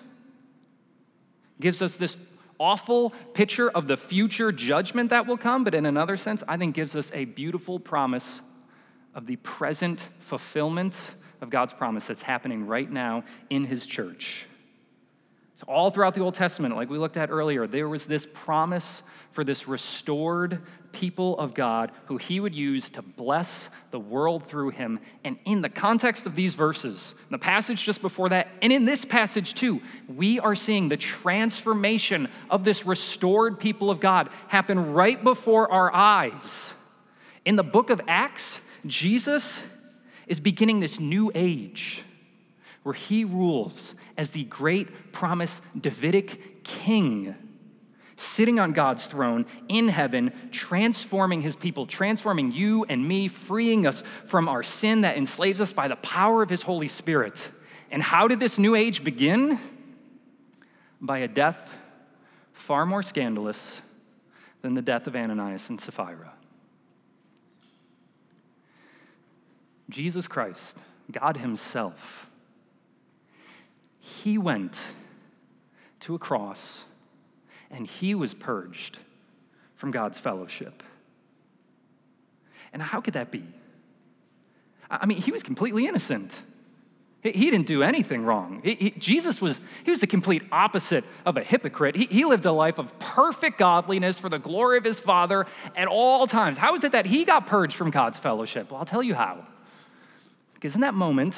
gives 1.61 1.81
us 1.81 1.97
this 1.97 2.17
awful 2.59 3.11
picture 3.33 3.71
of 3.71 3.87
the 3.87 3.97
future 3.97 4.51
judgment 4.51 5.11
that 5.11 5.29
will 5.29 5.39
come, 5.39 5.63
but 5.63 5.73
in 5.73 5.87
another 5.87 6.17
sense, 6.17 6.43
I 6.49 6.57
think 6.57 6.75
gives 6.75 6.97
us 6.97 7.13
a 7.15 7.27
beautiful 7.27 7.79
promise 7.79 8.41
of 9.15 9.27
the 9.27 9.37
present 9.37 10.01
fulfillment 10.19 10.97
of 11.41 11.49
God's 11.49 11.73
promise 11.73 12.09
that's 12.09 12.23
happening 12.23 12.67
right 12.67 12.91
now 12.91 13.23
in 13.51 13.65
His 13.65 13.87
church. 13.87 14.49
So, 15.57 15.65
all 15.69 15.91
throughout 15.91 16.13
the 16.13 16.21
Old 16.21 16.35
Testament, 16.35 16.77
like 16.77 16.91
we 16.91 16.99
looked 16.99 17.17
at 17.17 17.31
earlier, 17.31 17.67
there 17.67 17.89
was 17.89 18.05
this 18.05 18.27
promise 18.35 19.03
for 19.33 19.43
this 19.43 19.67
restored 19.67 20.61
people 20.93 21.39
of 21.39 21.55
God 21.55 21.93
who 22.07 22.19
he 22.19 22.41
would 22.41 22.55
use 22.55 22.91
to 22.91 23.01
bless 23.01 23.71
the 23.91 23.99
world 23.99 24.45
through 24.47 24.71
him. 24.71 25.01
And 25.25 25.39
in 25.47 25.63
the 25.63 25.71
context 25.71 26.27
of 26.27 26.35
these 26.35 26.55
verses, 26.55 27.15
the 27.31 27.39
passage 27.39 27.83
just 27.83 28.03
before 28.03 28.29
that, 28.29 28.49
and 28.61 28.71
in 28.71 28.85
this 28.85 29.07
passage 29.07 29.55
too, 29.55 29.81
we 30.15 30.39
are 30.41 30.55
seeing 30.55 30.91
the 30.91 30.99
transformation 30.99 32.29
of 32.51 32.63
this 32.63 32.85
restored 32.85 33.59
people 33.59 33.91
of 33.91 33.99
God 33.99 34.29
happen 34.49 34.93
right 34.93 35.25
before 35.25 35.73
our 35.73 35.91
eyes. 35.91 36.75
In 37.47 37.57
the 37.57 37.65
book 37.65 37.89
of 37.89 38.03
Acts, 38.07 38.61
Jesus 38.85 39.63
is 40.27 40.39
beginning 40.39 40.81
this 40.81 41.01
new 41.01 41.33
age 41.35 42.05
where 42.87 42.95
he 42.95 43.25
rules 43.25 43.97
as 44.17 44.31
the 44.31 44.45
great 44.45 45.11
promised 45.11 45.61
Davidic 45.77 46.63
king, 46.63 47.35
sitting 48.15 48.61
on 48.61 48.71
God's 48.75 49.05
throne 49.07 49.45
in 49.67 49.89
heaven, 49.89 50.33
transforming 50.53 51.41
his 51.41 51.57
people, 51.57 51.87
transforming 51.87 52.53
you 52.53 52.87
and 52.89 53.07
me, 53.07 53.27
freeing 53.27 53.89
us 53.89 54.05
from 54.27 54.49
our 54.49 54.63
sin 54.63 55.01
that 55.01 55.17
enslaves 55.17 55.61
us 55.61 55.73
by 55.73 55.89
the 55.89 55.97
power 55.97 56.45
of 56.45 56.49
his 56.49 56.63
Holy 56.63 56.87
Spirit. 56.87 57.51
And 57.91 58.01
how 58.01 58.29
did 58.29 58.39
this 58.39 58.57
new 58.57 58.77
age 58.77 59.03
begin? 59.03 59.59
By 61.01 61.19
a 61.19 61.29
death 61.29 61.69
far 62.53 62.87
more 62.87 63.03
scandalous 63.03 63.83
than 64.63 64.75
the 64.75 64.83
death 64.83 65.09
of 65.09 65.17
Ananias 65.17 65.71
and 65.71 65.81
Sapphira. 65.81 66.35
Jesus 69.91 70.29
Christ, 70.29 70.79
God 71.11 71.39
Himself, 71.39 72.26
He 74.07 74.39
went 74.39 74.79
to 76.01 76.15
a 76.15 76.19
cross 76.19 76.85
and 77.71 77.87
He 77.87 78.15
was 78.15 78.35
purged 78.35 78.99
from 79.75 79.91
God's 79.91 80.19
fellowship. 80.19 80.83
And 82.73 82.81
how 82.83 83.01
could 83.01 83.15
that 83.15 83.31
be? 83.31 83.45
I 84.91 85.07
mean, 85.07 85.19
He 85.19 85.33
was 85.33 85.43
completely 85.43 85.87
innocent. 85.87 86.33
He 87.23 87.51
didn't 87.51 87.67
do 87.67 87.83
anything 87.83 88.25
wrong. 88.25 88.61
He, 88.63 88.75
he, 88.75 88.91
Jesus 88.91 89.41
was, 89.41 89.61
he 89.85 89.91
was 89.91 90.01
the 90.01 90.07
complete 90.07 90.45
opposite 90.53 91.05
of 91.25 91.37
a 91.37 91.43
hypocrite. 91.43 91.97
He, 91.97 92.07
he 92.07 92.25
lived 92.25 92.47
a 92.47 92.53
life 92.53 92.79
of 92.79 92.97
perfect 93.01 93.59
godliness 93.59 94.17
for 94.17 94.29
the 94.29 94.39
glory 94.39 94.79
of 94.79 94.85
his 94.85 95.01
Father 95.01 95.47
at 95.75 95.89
all 95.89 96.29
times. 96.29 96.57
How 96.57 96.77
is 96.77 96.85
it 96.85 96.93
that 96.93 97.07
he 97.07 97.25
got 97.25 97.49
purged 97.49 97.75
from 97.75 97.91
God's 97.91 98.17
fellowship? 98.17 98.71
Well, 98.71 98.79
I'll 98.79 98.87
tell 98.87 99.03
you 99.03 99.15
how. 99.15 99.45
Because 100.55 100.77
in 100.77 100.83
that 100.83 100.95
moment, 100.95 101.37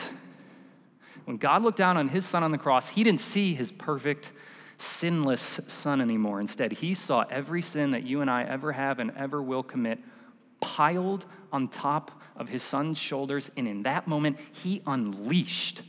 when 1.28 1.36
God 1.36 1.62
looked 1.62 1.76
down 1.76 1.98
on 1.98 2.08
his 2.08 2.24
son 2.24 2.42
on 2.42 2.52
the 2.52 2.56
cross, 2.56 2.88
he 2.88 3.04
didn't 3.04 3.20
see 3.20 3.52
his 3.52 3.70
perfect, 3.70 4.32
sinless 4.78 5.60
son 5.66 6.00
anymore. 6.00 6.40
Instead, 6.40 6.72
he 6.72 6.94
saw 6.94 7.26
every 7.28 7.60
sin 7.60 7.90
that 7.90 8.02
you 8.02 8.22
and 8.22 8.30
I 8.30 8.44
ever 8.44 8.72
have 8.72 8.98
and 8.98 9.12
ever 9.14 9.42
will 9.42 9.62
commit 9.62 9.98
piled 10.60 11.26
on 11.52 11.68
top 11.68 12.22
of 12.34 12.48
his 12.48 12.62
son's 12.62 12.96
shoulders. 12.96 13.50
And 13.58 13.68
in 13.68 13.82
that 13.82 14.08
moment, 14.08 14.38
he 14.52 14.80
unleashed 14.86 15.82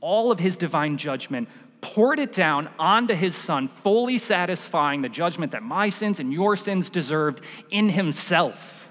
all 0.00 0.32
of 0.32 0.38
his 0.38 0.56
divine 0.56 0.96
judgment, 0.96 1.50
poured 1.82 2.18
it 2.18 2.32
down 2.32 2.70
onto 2.78 3.12
his 3.12 3.36
son, 3.36 3.68
fully 3.68 4.16
satisfying 4.16 5.02
the 5.02 5.10
judgment 5.10 5.52
that 5.52 5.62
my 5.62 5.90
sins 5.90 6.20
and 6.20 6.32
your 6.32 6.56
sins 6.56 6.88
deserved 6.88 7.42
in 7.68 7.90
himself 7.90 8.85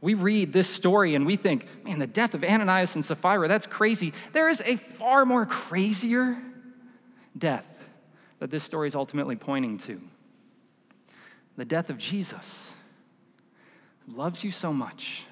we 0.00 0.14
read 0.14 0.52
this 0.52 0.68
story 0.68 1.14
and 1.14 1.26
we 1.26 1.36
think, 1.36 1.66
man, 1.84 1.98
the 1.98 2.06
death 2.06 2.34
of 2.34 2.44
Ananias 2.44 2.94
and 2.94 3.04
Sapphira, 3.04 3.48
that's 3.48 3.66
crazy. 3.66 4.12
There 4.32 4.48
is 4.48 4.62
a 4.64 4.76
far 4.76 5.24
more 5.24 5.46
crazier 5.46 6.38
death 7.36 7.66
that 8.38 8.50
this 8.50 8.62
story 8.62 8.88
is 8.88 8.94
ultimately 8.94 9.36
pointing 9.36 9.78
to 9.78 10.00
the 11.56 11.64
death 11.64 11.88
of 11.88 11.96
Jesus, 11.96 12.74
who 14.04 14.16
loves 14.16 14.44
you 14.44 14.50
so 14.50 14.72
much 14.72 15.24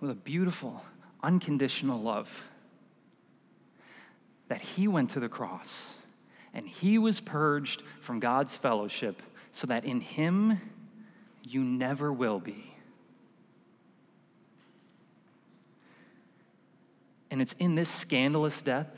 with 0.00 0.10
a 0.10 0.14
beautiful, 0.14 0.84
unconditional 1.22 2.00
love 2.00 2.50
that 4.48 4.60
he 4.60 4.86
went 4.86 5.10
to 5.10 5.20
the 5.20 5.28
cross 5.28 5.94
and 6.52 6.68
he 6.68 6.98
was 6.98 7.20
purged 7.20 7.82
from 8.00 8.20
God's 8.20 8.54
fellowship 8.54 9.22
so 9.52 9.66
that 9.68 9.84
in 9.84 10.00
him, 10.00 10.60
you 11.42 11.62
never 11.62 12.12
will 12.12 12.40
be. 12.40 12.74
And 17.30 17.40
it's 17.40 17.54
in 17.58 17.74
this 17.74 17.88
scandalous 17.88 18.60
death 18.60 18.90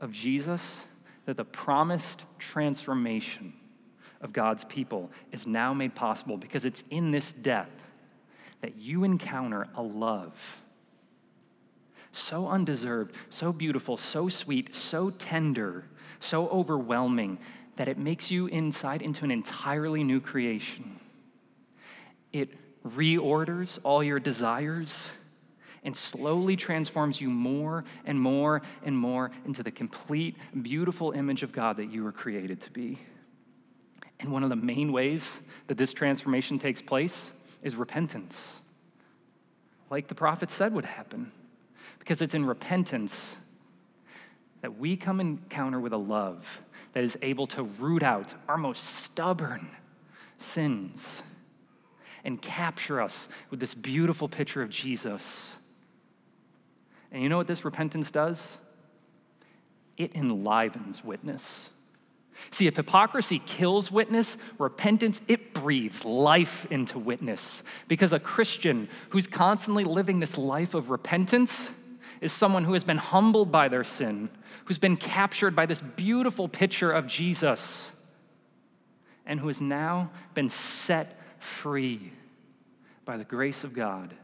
of 0.00 0.12
Jesus 0.12 0.84
that 1.26 1.36
the 1.36 1.44
promised 1.44 2.24
transformation 2.38 3.52
of 4.20 4.32
God's 4.32 4.64
people 4.64 5.10
is 5.30 5.46
now 5.46 5.74
made 5.74 5.94
possible 5.94 6.36
because 6.36 6.64
it's 6.64 6.82
in 6.90 7.10
this 7.10 7.32
death 7.32 7.70
that 8.62 8.76
you 8.76 9.04
encounter 9.04 9.68
a 9.76 9.82
love 9.82 10.62
so 12.12 12.48
undeserved, 12.48 13.14
so 13.30 13.52
beautiful, 13.52 13.96
so 13.96 14.28
sweet, 14.28 14.74
so 14.74 15.10
tender, 15.10 15.84
so 16.20 16.48
overwhelming 16.48 17.38
that 17.78 17.86
it 17.86 17.96
makes 17.96 18.28
you 18.28 18.48
inside 18.48 19.02
into 19.02 19.24
an 19.24 19.30
entirely 19.30 20.02
new 20.02 20.20
creation. 20.20 20.98
It 22.32 22.50
reorders 22.84 23.78
all 23.84 24.02
your 24.02 24.18
desires 24.18 25.10
and 25.84 25.96
slowly 25.96 26.56
transforms 26.56 27.20
you 27.20 27.30
more 27.30 27.84
and 28.04 28.20
more 28.20 28.62
and 28.82 28.98
more 28.98 29.30
into 29.46 29.62
the 29.62 29.70
complete, 29.70 30.36
beautiful 30.60 31.12
image 31.12 31.44
of 31.44 31.52
God 31.52 31.76
that 31.76 31.86
you 31.92 32.02
were 32.02 32.10
created 32.10 32.60
to 32.62 32.70
be. 32.72 32.98
And 34.18 34.32
one 34.32 34.42
of 34.42 34.50
the 34.50 34.56
main 34.56 34.90
ways 34.90 35.40
that 35.68 35.78
this 35.78 35.92
transformation 35.92 36.58
takes 36.58 36.82
place 36.82 37.32
is 37.62 37.76
repentance, 37.76 38.60
like 39.88 40.08
the 40.08 40.16
prophet 40.16 40.50
said 40.50 40.74
would 40.74 40.84
happen. 40.84 41.30
Because 42.00 42.22
it's 42.22 42.34
in 42.34 42.44
repentance 42.44 43.36
that 44.60 44.78
we 44.78 44.96
come 44.96 45.20
encounter 45.20 45.80
with 45.80 45.92
a 45.92 45.98
love 45.98 46.62
that 46.92 47.04
is 47.04 47.18
able 47.22 47.46
to 47.48 47.62
root 47.62 48.02
out 48.02 48.34
our 48.48 48.56
most 48.56 48.84
stubborn 48.84 49.68
sins 50.38 51.22
and 52.24 52.40
capture 52.42 53.00
us 53.00 53.28
with 53.50 53.60
this 53.60 53.74
beautiful 53.74 54.28
picture 54.28 54.62
of 54.62 54.70
Jesus. 54.70 55.52
And 57.12 57.22
you 57.22 57.28
know 57.28 57.36
what 57.36 57.46
this 57.46 57.64
repentance 57.64 58.10
does? 58.10 58.58
it 59.98 60.14
enlivens 60.14 61.04
witness. 61.04 61.70
See, 62.50 62.68
if 62.68 62.76
hypocrisy 62.76 63.40
kills 63.40 63.90
witness, 63.90 64.38
repentance, 64.58 65.20
it 65.26 65.52
breathes 65.52 66.04
life 66.04 66.66
into 66.70 66.98
witness. 66.98 67.64
Because 67.88 68.12
a 68.12 68.20
Christian 68.20 68.88
who's 69.10 69.26
constantly 69.26 69.82
living 69.82 70.20
this 70.20 70.38
life 70.38 70.74
of 70.74 70.88
repentance 70.88 71.70
is 72.20 72.32
someone 72.32 72.64
who 72.64 72.74
has 72.74 72.84
been 72.84 72.96
humbled 72.96 73.50
by 73.50 73.68
their 73.68 73.82
sin, 73.82 74.30
who's 74.64 74.78
been 74.78 74.96
captured 74.96 75.54
by 75.54 75.66
this 75.66 75.80
beautiful 75.80 76.48
picture 76.48 76.90
of 76.90 77.06
Jesus, 77.06 77.92
and 79.26 79.38
who 79.38 79.48
has 79.48 79.60
now 79.60 80.10
been 80.34 80.48
set 80.48 81.20
free 81.38 82.12
by 83.04 83.16
the 83.16 83.24
grace 83.24 83.64
of 83.64 83.74
God 83.74 84.14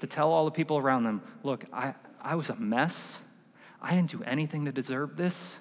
to 0.00 0.06
tell 0.06 0.30
all 0.32 0.44
the 0.44 0.50
people 0.50 0.78
around 0.78 1.04
them 1.04 1.22
look, 1.42 1.64
I, 1.72 1.94
I 2.20 2.34
was 2.34 2.50
a 2.50 2.56
mess. 2.56 3.20
I 3.80 3.94
didn't 3.94 4.10
do 4.10 4.22
anything 4.24 4.64
to 4.64 4.72
deserve 4.72 5.16
this. 5.16 5.58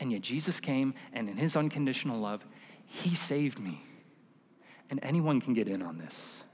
And 0.00 0.12
yet 0.12 0.20
Jesus 0.20 0.60
came, 0.60 0.94
and 1.12 1.28
in 1.28 1.36
his 1.36 1.56
unconditional 1.56 2.20
love, 2.20 2.46
he 2.86 3.14
saved 3.14 3.58
me. 3.58 3.82
And 4.90 5.00
anyone 5.02 5.40
can 5.40 5.54
get 5.54 5.68
in 5.68 5.82
on 5.82 5.98
this. 5.98 6.44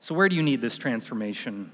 So, 0.00 0.14
where 0.14 0.28
do 0.28 0.36
you 0.36 0.42
need 0.42 0.60
this 0.60 0.76
transformation? 0.76 1.72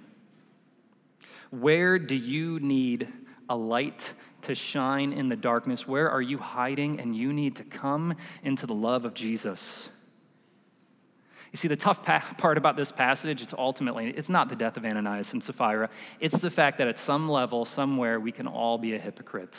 Where 1.52 1.98
do 1.98 2.14
you 2.14 2.58
need 2.60 3.12
a 3.50 3.54
light 3.54 4.14
to 4.42 4.54
shine 4.54 5.12
in 5.12 5.28
the 5.28 5.36
darkness? 5.36 5.86
Where 5.86 6.10
are 6.10 6.22
you 6.22 6.38
hiding 6.38 6.98
and 6.98 7.14
you 7.14 7.30
need 7.30 7.56
to 7.56 7.64
come 7.64 8.16
into 8.42 8.66
the 8.66 8.74
love 8.74 9.04
of 9.04 9.12
Jesus? 9.12 9.90
You 11.52 11.58
see, 11.58 11.68
the 11.68 11.76
tough 11.76 12.02
pa- 12.02 12.24
part 12.38 12.56
about 12.56 12.76
this 12.76 12.90
passage, 12.90 13.42
it's 13.42 13.52
ultimately, 13.52 14.08
it's 14.08 14.30
not 14.30 14.48
the 14.48 14.56
death 14.56 14.78
of 14.78 14.86
Ananias 14.86 15.34
and 15.34 15.44
Sapphira. 15.44 15.90
It's 16.20 16.38
the 16.38 16.50
fact 16.50 16.78
that 16.78 16.88
at 16.88 16.98
some 16.98 17.28
level, 17.28 17.66
somewhere, 17.66 18.18
we 18.18 18.32
can 18.32 18.46
all 18.46 18.78
be 18.78 18.94
a 18.94 18.98
hypocrite. 18.98 19.58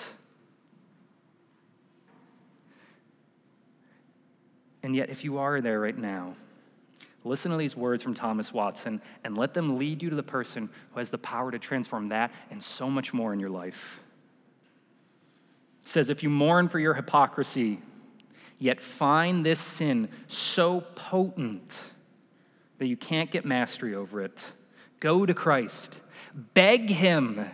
And 4.82 4.96
yet, 4.96 5.12
if 5.12 5.24
you 5.24 5.38
are 5.38 5.62
there 5.62 5.80
right 5.80 5.98
now, 5.98 6.34
listen 7.24 7.52
to 7.52 7.58
these 7.58 7.76
words 7.76 8.04
from 8.04 8.14
Thomas 8.14 8.52
Watson 8.52 9.02
and 9.24 9.38
let 9.38 9.54
them 9.54 9.78
lead 9.78 10.02
you 10.02 10.10
to 10.10 10.16
the 10.16 10.24
person 10.24 10.70
who 10.92 11.00
has 11.00 11.10
the 11.10 11.18
power 11.18 11.52
to 11.52 11.60
transform 11.60 12.08
that 12.08 12.32
and 12.52 12.62
so 12.62 12.90
much 12.90 13.14
more 13.14 13.34
in 13.34 13.40
your 13.40 13.50
life. 13.50 14.02
He 15.82 15.90
says, 15.90 16.10
If 16.10 16.24
you 16.24 16.30
mourn 16.30 16.70
for 16.70 16.80
your 16.80 16.94
hypocrisy, 16.94 17.80
yet 18.60 18.82
find 18.82 19.46
this 19.46 19.60
sin 19.60 20.10
so 20.28 20.82
potent 20.96 21.82
that 22.78 22.88
you 22.88 22.98
can't 22.98 23.32
get 23.32 23.46
mastery 23.46 23.96
over 23.96 24.22
it. 24.22 24.52
Go 25.00 25.26
to 25.26 25.34
Christ. 25.34 25.98
Beg 26.54 26.90
Him 26.90 27.46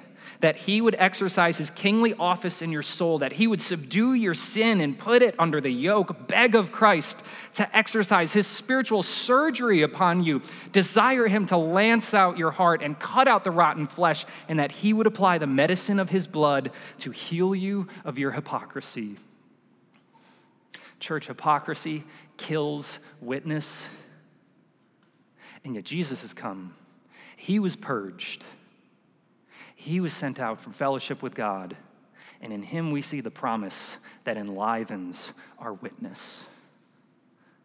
that 0.42 0.56
He 0.56 0.82
would 0.82 0.96
exercise 0.98 1.58
His 1.58 1.70
kingly 1.70 2.13
office 2.15 2.62
in 2.62 2.72
your 2.72 2.82
soul, 2.82 3.20
that 3.20 3.34
He 3.34 3.48
would 3.48 3.62
subdue 3.62 4.13
your 4.13 4.34
sin 4.34 4.82
and 4.82 4.98
put 4.98 5.22
it 5.22 5.36
under 5.38 5.62
the 5.62 5.70
yoke. 5.70 6.28
Beg 6.28 6.56
of 6.56 6.72
Christ 6.72 7.24
to 7.54 7.78
exercise 7.78 8.34
His 8.34 8.48
spiritual 8.48 9.04
surgery 9.04 9.82
upon 9.82 10.24
you. 10.24 10.42
Desire 10.72 11.28
Him 11.28 11.46
to 11.48 11.58
lance 11.58 12.13
out 12.13 12.38
your 12.38 12.52
heart 12.52 12.82
and 12.82 13.00
cut 13.00 13.28
out 13.28 13.44
the 13.44 13.52
rotten 13.52 13.88
flesh, 13.88 14.26
and 14.48 14.60
that 14.60 14.72
He 14.72 14.94
would 14.94 15.08
apply 15.08 15.38
the 15.38 15.48
medicine 15.48 16.00
of 16.00 16.10
His 16.10 16.28
blood 16.28 16.72
to 17.00 17.12
heal 17.12 17.54
you 17.54 17.88
of 18.06 18.18
your 18.18 18.32
hypocrisy. 18.32 19.18
Church 21.00 21.28
hypocrisy 21.28 22.04
kills 22.38 23.00
witness. 23.22 23.89
And 25.63 25.76
yet 25.76 25.84
Jesus 25.84 26.22
has 26.22 26.34
come. 26.34 26.74
He 27.36 27.60
was 27.60 27.76
purged. 27.76 28.44
He 29.80 30.02
was 30.02 30.12
sent 30.12 30.42
out 30.42 30.60
from 30.60 30.74
fellowship 30.74 31.22
with 31.22 31.34
God. 31.34 31.78
And 32.42 32.52
in 32.52 32.62
him 32.62 32.92
we 32.92 33.02
see 33.02 33.22
the 33.22 33.32
promise 33.32 33.96
that 34.26 34.36
enlivens 34.36 35.32
our 35.58 35.72
witness. 35.72 36.44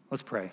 Let's 0.09 0.23
pray. 0.23 0.51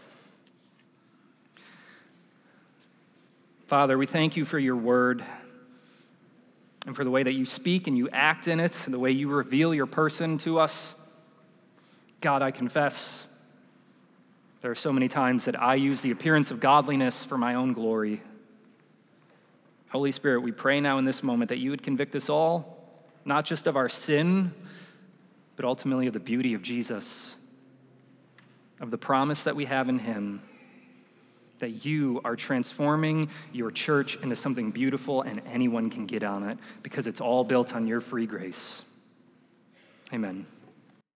Father, 3.69 3.97
we 3.97 4.07
thank 4.07 4.37
you 4.37 4.45
for 4.45 4.59
your 4.59 4.75
word 4.75 5.25
and 6.85 6.97
for 6.97 7.05
the 7.05 7.11
way 7.11 7.23
that 7.23 7.35
you 7.35 7.45
speak 7.45 7.87
and 7.87 7.97
you 7.97 8.09
act 8.13 8.49
in 8.49 8.59
it, 8.59 8.73
the 8.89 8.99
way 8.99 9.13
you 9.13 9.29
reveal 9.29 9.73
your 9.73 9.87
person 9.87 10.39
to 10.39 10.59
us. 10.59 10.97
God, 12.21 12.43
I 12.43 12.51
confess 12.51 13.25
there 14.63 14.73
are 14.73 14.75
so 14.75 14.93
many 14.93 15.07
times 15.07 15.45
that 15.45 15.63
I 15.63 15.77
use 15.77 16.01
the 16.01 16.11
appearance 16.11 16.51
of 16.51 16.59
godliness 16.59 17.25
for 17.25 17.39
my 17.39 17.55
own 17.55 17.73
glory. 17.73 18.21
Holy 19.93 20.11
Spirit, 20.11 20.41
we 20.41 20.53
pray 20.53 20.81
now 20.81 20.99
in 20.99 21.05
this 21.05 21.23
moment 21.23 21.51
that 21.51 21.59
you 21.59 21.71
would 21.71 21.83
convict 21.83 22.17
us 22.17 22.31
all, 22.31 22.79
not 23.27 23.45
just 23.45 23.67
of 23.67 23.77
our 23.77 23.91
sin, 23.91 24.53
but 25.55 25.67
ultimately 25.67 26.07
of 26.07 26.15
the 26.15 26.21
beauty 26.21 26.55
of 26.55 26.63
Jesus, 26.63 27.37
of 28.81 28.91
the 28.91 28.97
promise 28.99 29.45
that 29.45 29.55
we 29.55 29.67
have 29.67 29.91
in 29.91 29.99
him 29.99 30.41
that 31.59 31.85
you 31.85 32.21
are 32.25 32.35
transforming 32.35 33.29
your 33.53 33.71
church 33.71 34.17
into 34.17 34.35
something 34.35 34.73
beautiful 34.73 35.23
and 35.23 35.41
anyone 35.47 35.91
can 35.91 36.07
get 36.07 36.25
on 36.25 36.43
it 36.43 36.59
because 36.83 37.07
it's 37.07 37.21
all 37.21 37.45
built 37.45 37.73
on 37.73 37.87
your 37.87 38.01
free 38.01 38.27
grace. 38.27 38.83
Amen. 40.13 40.45